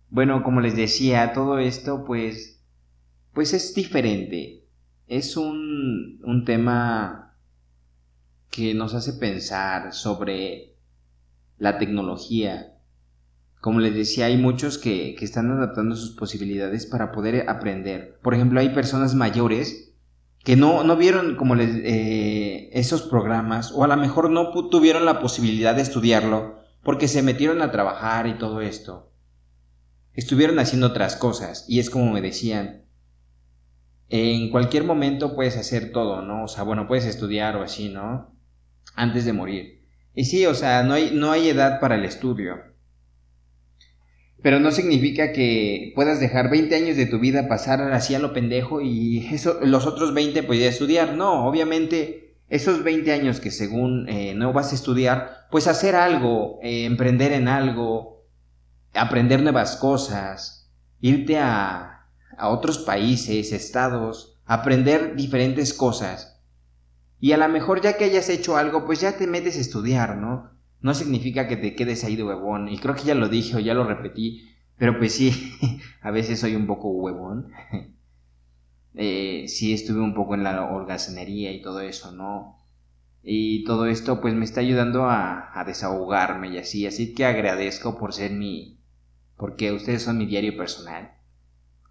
Bueno, 0.10 0.43
como 0.43 0.62
les 0.62 0.76
decía, 0.76 1.34
todo 1.34 1.60
esto 1.60 2.04
pues, 2.06 2.63
pues 3.34 3.54
es 3.54 3.74
diferente. 3.74 4.65
Es 5.08 5.38
un, 5.38 6.19
un 6.24 6.45
tema 6.45 7.38
que 8.50 8.74
nos 8.74 8.93
hace 8.93 9.13
pensar 9.13 9.93
sobre 9.93 10.76
la 11.58 11.78
tecnología, 11.78 12.71
como 13.62 13.80
les 13.80 13.93
decía, 13.93 14.26
hay 14.26 14.38
muchos 14.38 14.80
que, 14.80 15.15
están 15.21 15.52
adaptando 15.52 15.95
sus 15.95 16.15
posibilidades 16.15 16.88
para 16.88 17.12
poder 17.12 17.47
aprender. 17.47 18.17
Por 18.24 18.34
ejemplo, 18.34 18.60
hay 18.60 18.69
personas 18.69 19.13
mayores 19.13 19.90
que 20.43 20.56
no, 20.56 20.84
no 20.84 20.95
vieron 20.97 21.36
como 21.36 21.56
les, 21.56 21.69
eh, 21.84 22.69
esos 22.73 23.04
programas 23.04 23.71
o 23.71 23.84
a 23.84 23.88
lo 23.88 23.97
mejor 23.97 24.30
no 24.30 24.51
tuvieron 24.69 25.06
la 25.06 25.19
posibilidad 25.19 25.75
de 25.75 25.84
estudiarlo 25.84 26.60
porque 26.84 27.08
se 27.08 27.21
metieron 27.21 27.62
a 27.62 27.71
trabajar 27.71 28.27
y 28.27 28.38
todo 28.38 28.62
esto. 28.62 29.12
Estuvieron 30.13 30.60
haciendo 30.60 30.88
otras 30.88 31.15
cosas 31.15 31.65
y 31.67 31.80
es 31.80 31.89
como 31.89 32.12
me 32.12 32.21
decían, 32.21 32.86
en 34.10 34.49
cualquier 34.49 34.84
momento 34.84 35.36
puedes 35.36 35.56
hacer 35.58 35.91
todo, 35.91 36.21
¿no? 36.21 36.43
O 36.43 36.47
sea, 36.47 36.63
bueno, 36.63 36.88
puedes 36.88 37.06
estudiar 37.06 37.56
o 37.56 37.63
así, 37.63 37.89
¿no? 37.89 38.36
Antes 38.95 39.25
de 39.25 39.34
morir. 39.34 39.86
Y 40.13 40.25
sí, 40.25 40.45
o 40.45 40.54
sea, 40.54 40.84
no 40.84 40.95
hay, 40.95 41.12
no 41.13 41.32
hay 41.32 41.47
edad 41.47 41.80
para 41.80 41.95
el 41.95 42.04
estudio. 42.04 42.70
Pero 44.41 44.60
no 44.60 44.71
significa 44.71 45.34
que 45.34 45.91
puedas 45.95 46.19
dejar 46.19 46.49
20 46.49 46.75
años 46.75 46.97
de 46.97 47.06
tu 47.06 47.19
vida 47.19 47.47
pasar 47.47 47.93
así 47.93 48.15
a 48.15 48.19
lo 48.19 48.34
pendejo 48.34 48.82
y 48.82 49.27
eso, 49.32 49.60
los 49.63 49.86
otros 49.86 50.13
20 50.13 50.43
pues 50.43 50.60
estudiar. 50.62 51.13
No, 51.13 51.45
obviamente 51.45 52.36
esos 52.49 52.84
20 52.84 53.13
años 53.13 53.39
que 53.39 53.51
según 53.51 54.10
eh, 54.10 54.34
no 54.36 54.51
vas 54.51 54.71
a 54.71 54.75
estudiar, 54.75 55.47
pues 55.51 55.67
hacer 55.67 55.95
algo, 55.95 56.60
eh, 56.63 56.86
emprender 56.86 57.32
en 57.32 57.47
algo, 57.47 58.25
aprender 58.93 59.41
nuevas 59.41 59.77
cosas, 59.77 60.69
irte 60.99 61.38
a, 61.38 62.08
a 62.38 62.49
otros 62.49 62.80
países, 62.80 63.54
estados, 63.54 64.41
aprender 64.45 65.15
diferentes 65.15 65.73
cosas. 65.73 66.41
Y 67.19 67.32
a 67.34 67.38
lo 67.38 67.47
mejor 67.47 67.82
ya 67.82 67.95
que 67.95 68.06
hayas 68.06 68.27
hecho 68.30 68.58
algo, 68.58 68.86
pues 68.86 68.99
ya 68.99 69.13
te 69.13 69.27
metes 69.27 69.56
a 69.58 69.62
estudiar, 69.62 70.17
¿no? 70.17 70.51
No 70.82 70.94
significa 70.94 71.48
que 71.48 71.58
te 71.58 71.76
quedes 71.76 72.04
ahí 72.04 72.15
de 72.15 72.24
huevón. 72.24 72.70
Y 72.70 72.78
creo 72.80 72.96
que 72.96 73.04
ya 73.04 73.15
lo 73.15 73.30
dije 73.30 73.56
o 73.58 73.60
ya 73.60 73.74
lo 73.74 73.84
repetí, 73.84 74.50
pero 74.78 74.98
pues 74.98 75.13
sí, 75.13 75.32
a 76.02 76.12
veces 76.12 76.39
soy 76.39 76.56
un 76.56 76.67
poco 76.67 76.89
huevón. 76.89 77.52
eh, 78.96 79.46
sí 79.48 79.74
estuve 79.74 80.02
un 80.02 80.13
poco 80.13 80.36
en 80.36 80.44
la 80.44 80.65
holgazanería 80.65 81.52
y 81.52 81.62
todo 81.62 81.82
eso, 81.82 82.12
¿no? 82.12 82.58
Y 83.24 83.63
todo 83.65 83.86
esto 83.86 84.20
pues 84.22 84.34
me 84.34 84.46
está 84.46 84.62
ayudando 84.62 85.06
a, 85.06 85.52
a 85.60 85.63
desahogarme 85.63 86.50
y 86.50 86.58
así, 86.58 86.88
así 86.88 87.13
que 87.13 87.26
agradezco 87.26 87.98
por 88.00 88.13
ser 88.13 88.32
mi... 88.32 88.80
porque 89.38 89.72
ustedes 89.72 90.02
son 90.04 90.17
mi 90.17 90.26
diario 90.26 90.58
personal. 90.58 91.12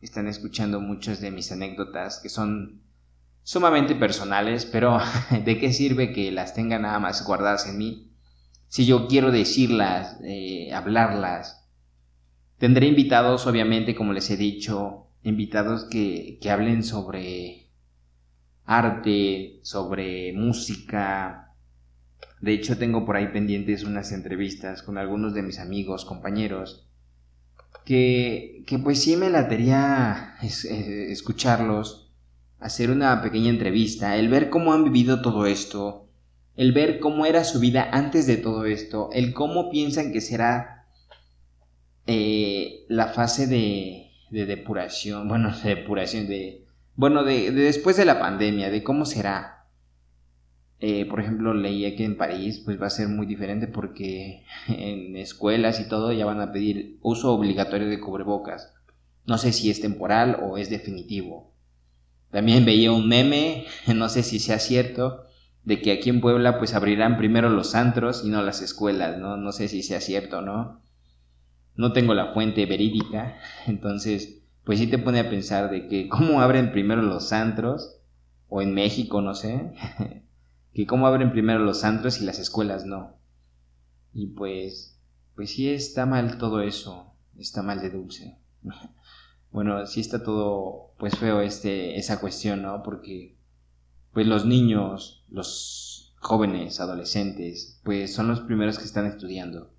Están 0.01 0.27
escuchando 0.27 0.81
muchas 0.81 1.21
de 1.21 1.31
mis 1.31 1.53
anécdotas 1.53 2.21
que 2.21 2.29
son 2.29 2.83
sumamente 3.43 3.95
personales, 3.95 4.67
pero 4.67 4.99
¿de 5.45 5.59
qué 5.59 5.73
sirve 5.73 6.13
que 6.13 6.33
las 6.33 6.55
tenga 6.55 6.79
nada 6.79 6.99
más 6.99 7.25
guardadas 7.25 7.67
en 7.69 7.79
mí? 7.79 8.10
Si 8.71 8.87
yo 8.87 9.09
quiero 9.09 9.33
decirlas, 9.33 10.17
eh, 10.23 10.73
hablarlas. 10.73 11.69
Tendré 12.57 12.87
invitados, 12.87 13.49
obviamente, 13.49 13.97
como 13.97 14.13
les 14.13 14.31
he 14.31 14.37
dicho, 14.37 15.09
invitados 15.25 15.87
que, 15.91 16.39
que 16.41 16.51
hablen 16.53 16.85
sobre 16.85 17.73
arte, 18.65 19.59
sobre 19.65 20.33
música. 20.35 21.53
De 22.41 22.53
hecho, 22.53 22.79
tengo 22.79 23.05
por 23.05 23.17
ahí 23.17 23.33
pendientes 23.33 23.83
unas 23.83 24.13
entrevistas 24.13 24.85
con 24.85 24.99
algunos 24.99 25.35
de 25.35 25.43
mis 25.43 25.59
amigos, 25.59 26.05
compañeros, 26.05 26.89
que, 27.85 28.63
que 28.69 28.79
pues 28.79 29.03
sí 29.03 29.17
me 29.17 29.31
latería 29.31 30.37
eh, 30.43 31.07
escucharlos, 31.11 32.13
hacer 32.61 32.93
una 32.93 33.21
pequeña 33.21 33.51
entrevista, 33.51 34.17
el 34.17 34.29
ver 34.29 34.49
cómo 34.49 34.73
han 34.73 34.85
vivido 34.85 35.23
todo 35.23 35.47
esto, 35.47 36.10
el 36.57 36.73
ver 36.73 36.99
cómo 37.01 37.27
era 37.27 37.45
su 37.45 37.61
vida 37.61 37.89
antes 37.93 38.27
de 38.27 38.37
todo 38.37 38.65
esto, 38.65 39.11
el 39.13 39.33
cómo 39.33 39.71
piensan 39.71 40.13
que 40.13 40.21
será 40.21 40.87
eh, 42.07 42.85
la 42.89 43.09
fase 43.09 43.47
de, 43.47 44.11
de, 44.31 44.47
depuración, 44.47 45.29
bueno, 45.29 45.55
de 45.57 45.75
depuración, 45.77 46.29
de, 46.29 46.67
bueno, 46.97 47.25
de, 47.25 47.51
después 47.53 47.97
de 47.97 48.05
la 48.05 48.19
pandemia, 48.19 48.71
de 48.71 48.83
cómo 48.83 49.05
será. 49.05 49.69
Eh, 50.83 51.05
por 51.05 51.21
ejemplo, 51.21 51.53
leía 51.53 51.95
que 51.95 52.05
en 52.05 52.17
París 52.17 52.63
pues 52.65 52.81
va 52.81 52.87
a 52.87 52.91
ser 52.91 53.09
muy 53.09 53.27
diferente 53.27 53.67
porque 53.67 54.45
en 54.69 55.17
escuelas 55.17 55.79
y 55.79 55.89
todo 55.89 56.13
ya 56.13 56.25
van 56.25 56.41
a 56.41 56.53
pedir 56.53 56.99
uso 57.03 57.33
obligatorio 57.33 57.89
de 57.89 58.01
cubrebocas. 58.01 58.73
No 59.27 59.39
sé 59.39 59.53
si 59.53 59.71
es 59.71 59.81
temporal 59.81 60.41
o 60.43 60.59
es 60.59 60.71
definitivo. 60.71 61.53
También 62.31 62.65
veía 62.65 62.93
un 62.93 63.09
meme, 63.09 63.67
no 63.95 64.09
sé 64.09 64.23
si 64.23 64.39
sea 64.39 64.59
cierto, 64.59 65.27
de 65.65 65.83
que 65.83 65.93
aquí 65.93 66.11
en 66.11 66.21
Puebla 66.21 66.59
pues 66.59 66.75
abrirán 66.75 67.17
primero 67.17 67.49
los 67.49 67.75
antros 67.75 68.25
y 68.25 68.29
no 68.29 68.43
las 68.43 68.63
escuelas, 68.63 69.19
¿no? 69.19 69.37
No 69.37 69.53
sé 69.53 69.69
si 69.69 69.83
sea 69.83 70.01
cierto, 70.01 70.41
¿no? 70.43 70.83
No 71.77 71.93
tengo 71.93 72.15
la 72.15 72.33
fuente 72.33 72.67
verídica, 72.67 73.39
entonces 73.67 74.43
pues 74.65 74.79
sí 74.79 74.87
te 74.87 74.99
pone 74.99 75.21
a 75.21 75.31
pensar 75.31 75.71
de 75.71 75.89
que 75.89 76.09
cómo 76.09 76.41
abren 76.41 76.73
primero 76.73 77.03
los 77.03 77.33
antros, 77.33 78.01
o 78.49 78.61
en 78.61 78.75
México, 78.75 79.23
no 79.23 79.35
sé, 79.35 79.73
que 80.75 80.87
cómo 80.87 81.07
abren 81.07 81.33
primero 81.33 81.61
los 81.61 81.85
antros 81.85 82.21
y 82.21 82.25
las 82.25 82.39
escuelas 82.39 82.85
no. 82.85 83.17
Y 84.13 84.29
pues, 84.29 85.01
pues 85.35 85.51
sí 85.51 85.71
está 85.71 86.05
mal 86.05 86.37
todo 86.39 86.61
eso, 86.61 87.15
está 87.39 87.63
mal 87.63 87.81
de 87.81 87.91
dulce. 87.91 88.39
bueno, 89.53 89.87
sí 89.87 90.01
está 90.01 90.23
todo 90.23 90.93
pues 90.99 91.17
feo 91.17 91.41
este, 91.41 91.97
esa 91.97 92.21
cuestión, 92.21 92.63
¿no? 92.63 92.83
Porque 92.83 93.37
pues 94.13 94.27
los 94.27 94.45
niños, 94.45 95.25
los 95.31 96.15
jóvenes, 96.17 96.81
adolescentes, 96.81 97.81
pues 97.85 98.15
son 98.15 98.29
los 98.29 98.41
primeros 98.41 98.79
que 98.79 98.85
están 98.85 99.07
estudiando. 99.07 99.73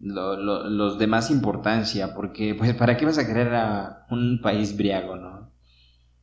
los 0.00 0.98
de 0.98 1.06
más 1.06 1.30
importancia, 1.30 2.14
porque 2.14 2.54
pues 2.58 2.74
para 2.74 2.96
qué 2.96 3.06
vas 3.06 3.18
a 3.18 3.26
querer 3.26 3.54
a 3.54 4.06
un 4.10 4.40
país 4.42 4.76
briago, 4.76 5.16
¿no? 5.16 5.52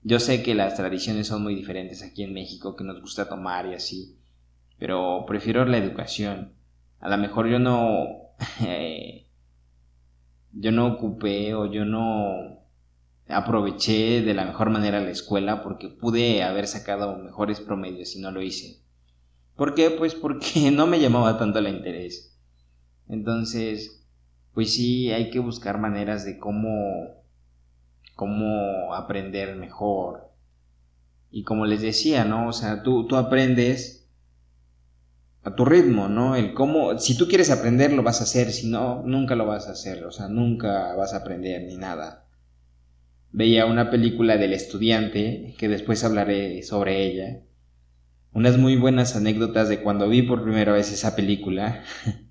Yo 0.04 0.20
sé 0.20 0.44
que 0.44 0.54
las 0.54 0.76
tradiciones 0.76 1.28
son 1.28 1.42
muy 1.42 1.56
diferentes 1.56 2.04
aquí 2.04 2.24
en 2.24 2.34
México, 2.34 2.76
que 2.76 2.84
nos 2.84 3.02
gusta 3.02 3.28
tomar 3.28 3.66
y 3.66 3.74
así, 3.74 4.20
pero 4.78 5.26
prefiero 5.26 5.66
la 5.66 5.78
educación. 5.78 6.54
A 7.00 7.10
lo 7.10 7.18
mejor 7.18 7.48
yo 7.48 7.60
no... 7.60 8.06
Eh, 8.66 9.26
yo 10.56 10.72
no 10.72 10.88
ocupé 10.88 11.54
o 11.54 11.72
yo 11.72 11.86
no 11.86 12.65
aproveché 13.28 14.22
de 14.22 14.34
la 14.34 14.46
mejor 14.46 14.70
manera 14.70 15.00
la 15.00 15.12
escuela 15.12 15.64
porque 15.64 15.90
pude 15.90 16.44
haber 16.44 16.68
sacado 16.68 17.18
mejores 17.18 17.60
promedios 17.60 18.16
y 18.16 18.20
no 18.20 18.32
lo 18.32 18.42
hice. 18.42 18.82
¿Por 19.56 19.74
qué? 19.74 19.90
Pues 19.90 20.16
porque 20.16 20.72
no 20.72 20.88
me 20.88 21.00
llamaba 21.00 21.38
tanto 21.38 21.60
el 21.60 21.68
interés. 21.68 22.38
Entonces, 23.08 24.06
pues 24.54 24.74
sí, 24.74 25.12
hay 25.12 25.30
que 25.30 25.40
buscar 25.40 25.80
maneras 25.80 26.26
de 26.26 26.38
cómo 26.38 27.26
cómo 28.16 28.94
aprender 28.94 29.56
mejor. 29.56 30.32
Y 31.30 31.44
como 31.44 31.66
les 31.66 31.82
decía, 31.82 32.24
¿no? 32.24 32.48
O 32.48 32.54
sea, 32.54 32.82
tú, 32.82 33.06
tú 33.08 33.18
aprendes 33.18 34.10
a 35.44 35.54
tu 35.54 35.66
ritmo, 35.66 36.08
¿no? 36.08 36.36
El 36.36 36.54
cómo, 36.54 36.98
si 36.98 37.18
tú 37.18 37.28
quieres 37.28 37.52
aprender, 37.52 37.92
lo 37.92 38.04
vas 38.04 38.22
a 38.22 38.24
hacer, 38.24 38.52
si 38.52 38.70
no, 38.70 39.04
nunca 39.04 39.36
lo 39.36 39.46
vas 39.46 39.68
a 39.68 39.74
hacer, 39.74 40.06
o 40.06 40.12
sea, 40.12 40.28
nunca 40.28 40.96
vas 40.96 41.14
a 41.14 41.18
aprender 41.18 41.64
ni 41.64 41.76
nada. 41.76 42.25
Veía 43.38 43.66
una 43.66 43.90
película 43.90 44.38
del 44.38 44.54
estudiante, 44.54 45.56
que 45.58 45.68
después 45.68 46.06
hablaré 46.06 46.64
sobre 46.64 47.06
ella. 47.06 47.42
Unas 48.32 48.58
muy 48.58 48.78
buenas 48.78 49.18
anécdotas 49.18 49.68
de 49.68 49.82
cuando 49.82 50.08
vi 50.08 50.22
por 50.22 50.42
primera 50.42 50.72
vez 50.72 50.90
esa 50.94 51.18
película. 51.18 51.84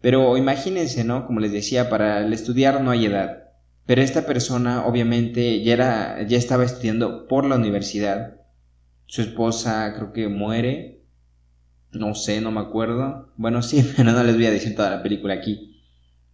Pero 0.00 0.38
imagínense, 0.38 1.04
¿no? 1.04 1.26
Como 1.26 1.40
les 1.40 1.52
decía, 1.52 1.90
para 1.90 2.24
el 2.24 2.32
estudiar 2.32 2.80
no 2.80 2.92
hay 2.92 3.04
edad. 3.04 3.50
Pero 3.84 4.00
esta 4.00 4.24
persona 4.24 4.86
obviamente 4.86 5.62
ya 5.62 5.74
era 5.74 6.22
ya 6.26 6.38
estaba 6.38 6.64
estudiando 6.64 7.28
por 7.28 7.44
la 7.44 7.56
universidad. 7.56 8.40
Su 9.04 9.20
esposa 9.20 9.92
creo 9.96 10.14
que 10.14 10.28
muere. 10.28 11.04
No 11.92 12.14
sé, 12.14 12.40
no 12.40 12.52
me 12.52 12.60
acuerdo. 12.60 13.34
Bueno, 13.36 13.60
sí, 13.60 13.86
pero 13.94 14.12
no 14.12 14.24
les 14.24 14.36
voy 14.36 14.46
a 14.46 14.50
decir 14.50 14.74
toda 14.74 14.88
la 14.88 15.02
película 15.02 15.34
aquí. 15.34 15.75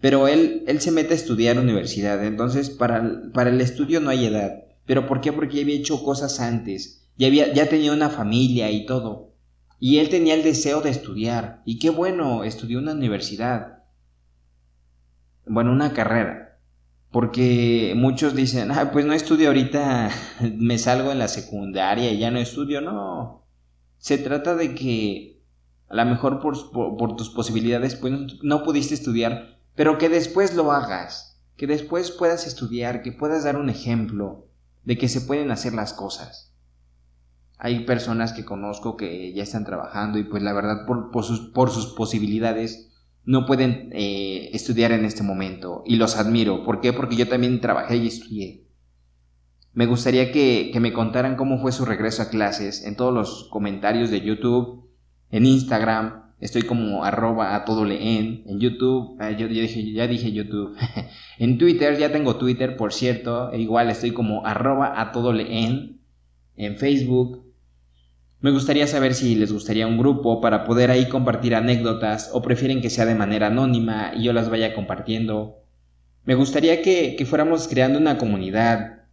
Pero 0.02 0.28
él, 0.28 0.64
él 0.66 0.82
se 0.82 0.90
mete 0.90 1.14
a 1.14 1.16
estudiar 1.16 1.58
universidad, 1.58 2.22
entonces 2.22 2.68
para, 2.68 3.30
para 3.32 3.48
el 3.48 3.60
estudio 3.62 4.00
no 4.00 4.10
hay 4.10 4.26
edad. 4.26 4.64
¿Pero 4.84 5.06
por 5.06 5.22
qué? 5.22 5.32
Porque 5.32 5.56
ya 5.56 5.62
había 5.62 5.76
hecho 5.76 6.04
cosas 6.04 6.40
antes, 6.40 7.08
ya, 7.16 7.28
había, 7.28 7.50
ya 7.54 7.70
tenía 7.70 7.92
una 7.92 8.10
familia 8.10 8.70
y 8.70 8.84
todo. 8.84 9.32
Y 9.78 9.98
él 9.98 10.10
tenía 10.10 10.34
el 10.34 10.42
deseo 10.42 10.80
de 10.80 10.90
estudiar. 10.90 11.62
Y 11.64 11.78
qué 11.78 11.90
bueno, 11.90 12.44
estudió 12.44 12.78
una 12.78 12.92
universidad. 12.92 13.84
Bueno, 15.46 15.72
una 15.72 15.92
carrera. 15.92 16.60
Porque 17.10 17.94
muchos 17.96 18.34
dicen, 18.34 18.70
ah, 18.70 18.90
pues 18.92 19.06
no 19.06 19.12
estudio 19.12 19.48
ahorita, 19.48 20.10
me 20.56 20.78
salgo 20.78 21.12
en 21.12 21.18
la 21.18 21.28
secundaria 21.28 22.12
y 22.12 22.18
ya 22.18 22.30
no 22.30 22.38
estudio. 22.38 22.80
No, 22.80 23.46
se 23.98 24.18
trata 24.18 24.56
de 24.56 24.74
que 24.74 25.42
a 25.88 25.94
lo 25.94 26.04
mejor 26.06 26.40
por, 26.40 27.16
tus 27.16 27.30
posibilidades 27.30 27.94
pues 27.94 28.12
no 28.42 28.64
pudiste 28.64 28.94
estudiar, 28.94 29.61
pero 29.74 29.98
que 29.98 30.08
después 30.08 30.54
lo 30.54 30.72
hagas, 30.72 31.40
que 31.56 31.66
después 31.66 32.10
puedas 32.10 32.46
estudiar, 32.46 33.02
que 33.02 33.12
puedas 33.12 33.44
dar 33.44 33.56
un 33.56 33.70
ejemplo 33.70 34.48
de 34.84 34.98
que 34.98 35.08
se 35.08 35.20
pueden 35.20 35.50
hacer 35.50 35.74
las 35.74 35.92
cosas. 35.92 36.54
Hay 37.58 37.84
personas 37.84 38.32
que 38.32 38.44
conozco 38.44 38.96
que 38.96 39.32
ya 39.32 39.42
están 39.42 39.64
trabajando 39.64 40.18
y 40.18 40.24
pues 40.24 40.42
la 40.42 40.52
verdad 40.52 40.84
por, 40.86 41.24
sus, 41.24 41.52
por 41.52 41.70
sus 41.70 41.94
posibilidades 41.94 42.90
no 43.24 43.46
pueden 43.46 43.90
eh, 43.92 44.50
estudiar 44.52 44.90
en 44.90 45.04
este 45.04 45.22
momento 45.22 45.84
y 45.86 45.96
los 45.96 46.16
admiro. 46.16 46.64
¿Por 46.64 46.80
qué? 46.80 46.92
Porque 46.92 47.14
yo 47.14 47.28
también 47.28 47.60
trabajé 47.60 47.96
y 47.96 48.08
estudié. 48.08 48.66
Me 49.74 49.86
gustaría 49.86 50.32
que, 50.32 50.70
que, 50.72 50.80
me 50.80 50.92
contaran 50.92 51.36
cómo 51.36 51.58
fue 51.58 51.72
su 51.72 51.84
regreso 51.84 52.22
a 52.22 52.28
clases 52.28 52.84
en 52.84 52.96
todos 52.96 53.14
los 53.14 53.48
comentarios 53.50 54.10
de 54.10 54.20
YouTube, 54.20 54.90
en 55.30 55.46
Instagram, 55.46 56.21
estoy 56.42 56.62
como 56.62 57.04
arroba 57.04 57.54
a 57.54 57.64
todo 57.64 57.84
leen, 57.84 58.42
en 58.46 58.58
YouTube, 58.58 59.16
ah, 59.20 59.30
yo, 59.30 59.46
ya 59.46 60.06
dije 60.08 60.32
YouTube, 60.32 60.76
en 61.38 61.56
Twitter, 61.56 61.96
ya 61.96 62.10
tengo 62.10 62.36
Twitter, 62.36 62.76
por 62.76 62.92
cierto, 62.92 63.54
igual 63.54 63.88
estoy 63.88 64.10
como 64.10 64.44
arroba 64.44 65.00
a 65.00 65.12
todo 65.12 65.32
leen, 65.32 66.00
en 66.56 66.76
Facebook, 66.76 67.46
me 68.40 68.50
gustaría 68.50 68.88
saber 68.88 69.14
si 69.14 69.36
les 69.36 69.52
gustaría 69.52 69.86
un 69.86 69.98
grupo 69.98 70.40
para 70.40 70.64
poder 70.64 70.90
ahí 70.90 71.08
compartir 71.08 71.54
anécdotas 71.54 72.30
o 72.32 72.42
prefieren 72.42 72.80
que 72.80 72.90
sea 72.90 73.06
de 73.06 73.14
manera 73.14 73.46
anónima 73.46 74.10
y 74.16 74.24
yo 74.24 74.32
las 74.32 74.50
vaya 74.50 74.74
compartiendo. 74.74 75.62
Me 76.24 76.34
gustaría 76.34 76.82
que, 76.82 77.14
que 77.16 77.24
fuéramos 77.24 77.68
creando 77.68 78.00
una 78.00 78.18
comunidad, 78.18 79.04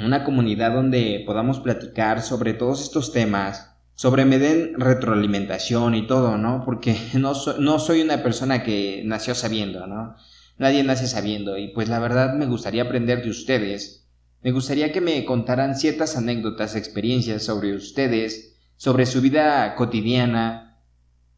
una 0.00 0.24
comunidad 0.24 0.72
donde 0.72 1.22
podamos 1.24 1.60
platicar 1.60 2.22
sobre 2.22 2.52
todos 2.52 2.82
estos 2.82 3.12
temas, 3.12 3.69
sobre 4.00 4.24
me 4.24 4.38
den 4.38 4.80
retroalimentación 4.80 5.94
y 5.94 6.06
todo, 6.06 6.38
¿no? 6.38 6.64
Porque 6.64 6.96
no, 7.14 7.32
no 7.58 7.78
soy 7.78 8.00
una 8.00 8.22
persona 8.22 8.62
que 8.62 9.02
nació 9.04 9.34
sabiendo, 9.34 9.86
¿no? 9.86 10.16
Nadie 10.56 10.82
nace 10.84 11.06
sabiendo 11.06 11.58
y 11.58 11.68
pues 11.68 11.88
la 11.88 11.98
verdad 11.98 12.34
me 12.34 12.46
gustaría 12.46 12.84
aprender 12.84 13.22
de 13.22 13.30
ustedes 13.30 14.00
me 14.42 14.52
gustaría 14.52 14.90
que 14.90 15.02
me 15.02 15.24
contaran 15.26 15.74
ciertas 15.76 16.16
anécdotas, 16.16 16.74
experiencias 16.74 17.42
sobre 17.42 17.74
ustedes, 17.74 18.56
sobre 18.76 19.04
su 19.04 19.20
vida 19.20 19.74
cotidiana, 19.74 20.78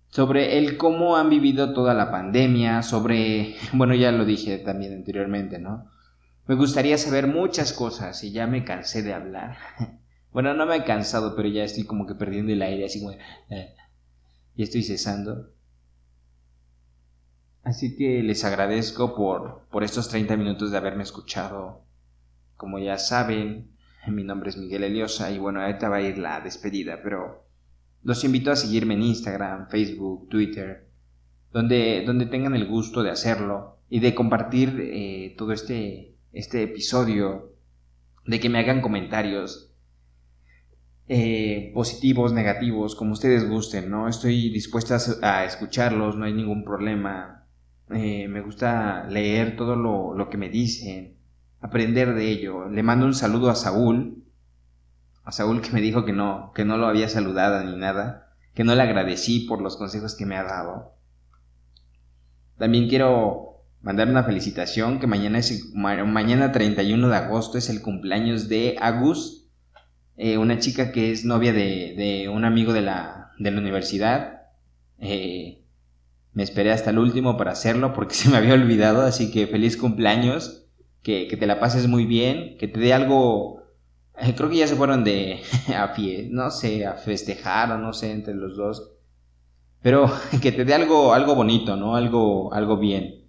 sobre 0.08 0.58
el 0.58 0.76
cómo 0.76 1.16
han 1.16 1.28
vivido 1.28 1.72
toda 1.72 1.94
la 1.94 2.12
pandemia, 2.12 2.82
sobre, 2.82 3.56
bueno, 3.72 3.94
ya 3.94 4.12
lo 4.12 4.24
dije 4.24 4.58
también 4.58 4.92
anteriormente, 4.92 5.58
¿no? 5.58 5.90
Me 6.46 6.54
gustaría 6.54 6.96
saber 6.96 7.26
muchas 7.26 7.72
cosas 7.72 8.22
y 8.22 8.30
ya 8.30 8.46
me 8.46 8.64
cansé 8.64 9.02
de 9.02 9.14
hablar. 9.14 9.56
Bueno, 10.32 10.54
no 10.54 10.66
me 10.66 10.76
he 10.76 10.84
cansado, 10.84 11.36
pero 11.36 11.48
ya 11.48 11.64
estoy 11.64 11.84
como 11.84 12.06
que 12.06 12.14
perdiendo 12.14 12.52
el 12.52 12.62
aire, 12.62 12.86
así 12.86 13.00
como... 13.00 13.12
Eh, 13.12 13.74
ya 14.54 14.64
estoy 14.64 14.82
cesando. 14.82 15.50
Así 17.62 17.96
que 17.96 18.22
les 18.22 18.44
agradezco 18.44 19.14
por, 19.14 19.66
por 19.70 19.84
estos 19.84 20.08
30 20.08 20.36
minutos 20.36 20.70
de 20.70 20.78
haberme 20.78 21.02
escuchado 21.04 21.82
como 22.62 22.78
ya 22.78 22.96
saben, 22.96 23.72
mi 24.06 24.22
nombre 24.22 24.50
es 24.50 24.56
Miguel 24.56 24.84
Eliosa 24.84 25.32
y 25.32 25.38
bueno, 25.40 25.60
ahorita 25.60 25.88
va 25.88 25.96
a 25.96 26.02
ir 26.02 26.16
la 26.16 26.40
despedida, 26.40 27.00
pero 27.02 27.44
los 28.04 28.22
invito 28.22 28.52
a 28.52 28.56
seguirme 28.56 28.94
en 28.94 29.02
Instagram, 29.02 29.68
Facebook, 29.68 30.28
Twitter, 30.28 30.88
donde, 31.52 32.04
donde 32.06 32.26
tengan 32.26 32.54
el 32.54 32.68
gusto 32.68 33.02
de 33.02 33.10
hacerlo 33.10 33.78
y 33.88 33.98
de 33.98 34.14
compartir 34.14 34.78
eh, 34.80 35.34
todo 35.36 35.52
este, 35.52 36.14
este 36.32 36.62
episodio, 36.62 37.52
de 38.26 38.38
que 38.38 38.48
me 38.48 38.60
hagan 38.60 38.80
comentarios 38.80 39.71
eh, 41.14 41.72
positivos, 41.74 42.32
negativos, 42.32 42.94
como 42.94 43.12
ustedes 43.12 43.46
gusten, 43.46 43.90
¿no? 43.90 44.08
Estoy 44.08 44.48
dispuesta 44.48 44.96
a 45.20 45.44
escucharlos, 45.44 46.16
no 46.16 46.24
hay 46.24 46.32
ningún 46.32 46.64
problema. 46.64 47.44
Eh, 47.90 48.28
me 48.28 48.40
gusta 48.40 49.04
leer 49.10 49.54
todo 49.54 49.76
lo, 49.76 50.14
lo 50.14 50.30
que 50.30 50.38
me 50.38 50.48
dicen 50.48 51.18
aprender 51.60 52.14
de 52.14 52.30
ello. 52.30 52.70
Le 52.70 52.82
mando 52.82 53.04
un 53.04 53.12
saludo 53.12 53.50
a 53.50 53.56
Saúl, 53.56 54.24
a 55.22 55.32
Saúl 55.32 55.60
que 55.60 55.72
me 55.72 55.82
dijo 55.82 56.06
que 56.06 56.14
no, 56.14 56.50
que 56.54 56.64
no 56.64 56.78
lo 56.78 56.86
había 56.86 57.10
saludado 57.10 57.62
ni 57.62 57.76
nada, 57.76 58.32
que 58.54 58.64
no 58.64 58.74
le 58.74 58.80
agradecí 58.80 59.40
por 59.40 59.60
los 59.60 59.76
consejos 59.76 60.14
que 60.14 60.24
me 60.24 60.36
ha 60.36 60.44
dado. 60.44 60.94
También 62.56 62.88
quiero 62.88 63.66
mandar 63.82 64.08
una 64.08 64.24
felicitación 64.24 64.98
que 64.98 65.06
mañana 65.06 65.40
es 65.40 65.74
mañana 65.74 66.52
31 66.52 67.06
de 67.06 67.16
agosto 67.16 67.58
es 67.58 67.68
el 67.68 67.82
cumpleaños 67.82 68.48
de 68.48 68.78
Agus, 68.80 69.41
eh, 70.16 70.38
una 70.38 70.58
chica 70.58 70.92
que 70.92 71.10
es 71.10 71.24
novia 71.24 71.52
de, 71.52 71.94
de 71.96 72.28
un 72.28 72.44
amigo 72.44 72.72
de 72.72 72.82
la, 72.82 73.32
de 73.38 73.50
la 73.50 73.60
universidad. 73.60 74.42
Eh, 74.98 75.62
me 76.32 76.42
esperé 76.42 76.72
hasta 76.72 76.90
el 76.90 76.98
último 76.98 77.36
para 77.36 77.52
hacerlo 77.52 77.92
porque 77.92 78.14
se 78.16 78.28
me 78.30 78.36
había 78.36 78.54
olvidado, 78.54 79.02
así 79.02 79.30
que 79.30 79.46
feliz 79.46 79.76
cumpleaños 79.76 80.62
que, 81.02 81.36
te 81.38 81.46
la 81.46 81.60
pases 81.60 81.88
muy 81.88 82.06
bien, 82.06 82.56
que 82.58 82.68
te 82.68 82.80
dé 82.80 82.92
algo, 82.92 83.62
eh, 84.18 84.34
creo 84.36 84.48
que 84.48 84.58
ya 84.58 84.68
se 84.68 84.76
fueron 84.76 85.04
de, 85.04 85.40
a 85.76 85.88
fie, 85.88 86.28
no 86.30 86.50
sé, 86.50 86.86
a 86.86 86.94
festejar 86.94 87.72
o 87.72 87.78
no 87.78 87.92
sé, 87.92 88.12
entre 88.12 88.34
los 88.34 88.56
dos, 88.56 88.92
pero 89.82 90.10
que 90.42 90.52
te 90.52 90.64
dé 90.64 90.74
algo, 90.74 91.12
algo 91.12 91.34
bonito, 91.34 91.76
¿no? 91.76 91.96
Algo, 91.96 92.52
algo 92.54 92.76
bien, 92.76 93.26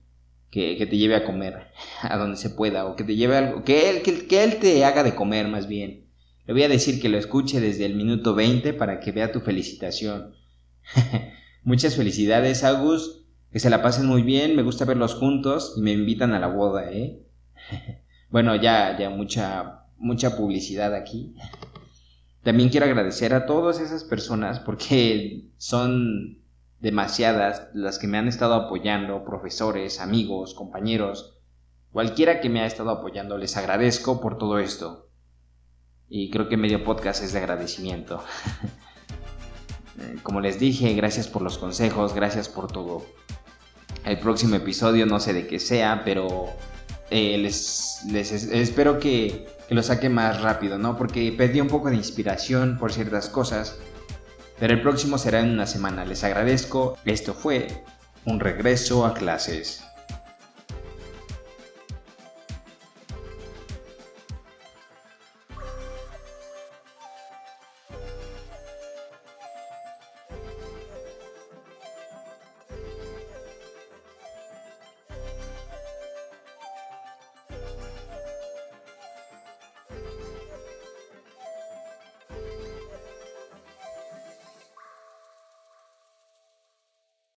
que, 0.51 0.77
que 0.77 0.85
te 0.85 0.97
lleve 0.97 1.15
a 1.15 1.25
comer 1.25 1.67
a 2.01 2.17
donde 2.17 2.37
se 2.37 2.51
pueda, 2.51 2.85
o 2.85 2.95
que 2.95 3.03
te 3.03 3.15
lleve 3.15 3.37
algo, 3.37 3.63
que 3.63 3.89
él, 3.89 4.03
que, 4.03 4.27
que 4.27 4.43
él 4.43 4.57
te 4.59 4.85
haga 4.85 5.03
de 5.03 5.15
comer 5.15 5.47
más 5.47 5.67
bien. 5.67 6.02
Le 6.45 6.53
voy 6.53 6.63
a 6.63 6.69
decir 6.69 7.01
que 7.01 7.09
lo 7.09 7.17
escuche 7.17 7.61
desde 7.61 7.85
el 7.85 7.95
minuto 7.95 8.35
20 8.35 8.73
para 8.73 8.99
que 8.99 9.11
vea 9.11 9.31
tu 9.31 9.39
felicitación. 9.39 10.35
Muchas 11.63 11.95
felicidades, 11.95 12.63
Agus. 12.63 13.25
Que 13.51 13.59
se 13.59 13.69
la 13.69 13.81
pasen 13.81 14.07
muy 14.07 14.23
bien. 14.23 14.55
Me 14.55 14.63
gusta 14.63 14.85
verlos 14.85 15.15
juntos 15.15 15.75
y 15.77 15.81
me 15.81 15.91
invitan 15.91 16.33
a 16.33 16.39
la 16.39 16.47
boda, 16.47 16.91
¿eh? 16.91 17.23
bueno, 18.29 18.55
ya, 18.55 18.97
ya 18.97 19.09
mucha, 19.09 19.85
mucha 19.97 20.35
publicidad 20.35 20.93
aquí. 20.95 21.35
También 22.43 22.69
quiero 22.69 22.87
agradecer 22.87 23.33
a 23.33 23.45
todas 23.45 23.79
esas 23.79 24.03
personas 24.03 24.59
porque 24.59 25.45
son 25.57 26.43
demasiadas 26.81 27.69
las 27.73 27.97
que 27.97 28.07
me 28.07 28.17
han 28.17 28.27
estado 28.27 28.55
apoyando, 28.55 29.23
profesores, 29.23 30.01
amigos, 30.01 30.53
compañeros, 30.53 31.39
cualquiera 31.93 32.41
que 32.41 32.49
me 32.49 32.59
ha 32.59 32.65
estado 32.65 32.89
apoyando, 32.89 33.37
les 33.37 33.55
agradezco 33.55 34.19
por 34.19 34.37
todo 34.37 34.59
esto. 34.59 35.02
Y 36.09 36.29
creo 36.29 36.49
que 36.49 36.57
medio 36.57 36.83
podcast 36.83 37.23
es 37.23 37.33
de 37.33 37.39
agradecimiento. 37.39 38.23
Como 40.23 40.41
les 40.41 40.59
dije, 40.59 40.93
gracias 40.93 41.27
por 41.27 41.41
los 41.41 41.57
consejos, 41.57 42.13
gracias 42.13 42.49
por 42.49 42.71
todo. 42.71 43.05
El 44.05 44.19
próximo 44.19 44.55
episodio 44.55 45.05
no 45.05 45.19
sé 45.19 45.33
de 45.33 45.47
qué 45.47 45.59
sea, 45.59 46.03
pero 46.03 46.47
eh, 47.09 47.37
les, 47.37 48.01
les 48.09 48.31
espero 48.31 48.99
que, 48.99 49.47
que, 49.67 49.75
lo 49.75 49.83
saque 49.83 50.09
más 50.09 50.41
rápido, 50.41 50.77
¿no? 50.77 50.97
Porque 50.97 51.33
pedí 51.37 51.61
un 51.61 51.67
poco 51.67 51.89
de 51.89 51.95
inspiración 51.95 52.77
por 52.79 52.91
ciertas 52.91 53.29
cosas. 53.29 53.77
Pero 54.59 54.73
el 54.73 54.81
próximo 54.81 55.17
será 55.17 55.39
en 55.39 55.51
una 55.51 55.67
semana. 55.67 56.05
Les 56.05 56.23
agradezco. 56.23 56.97
Esto 57.05 57.33
fue 57.33 57.83
un 58.25 58.39
regreso 58.39 59.05
a 59.05 59.13
clases. 59.13 59.83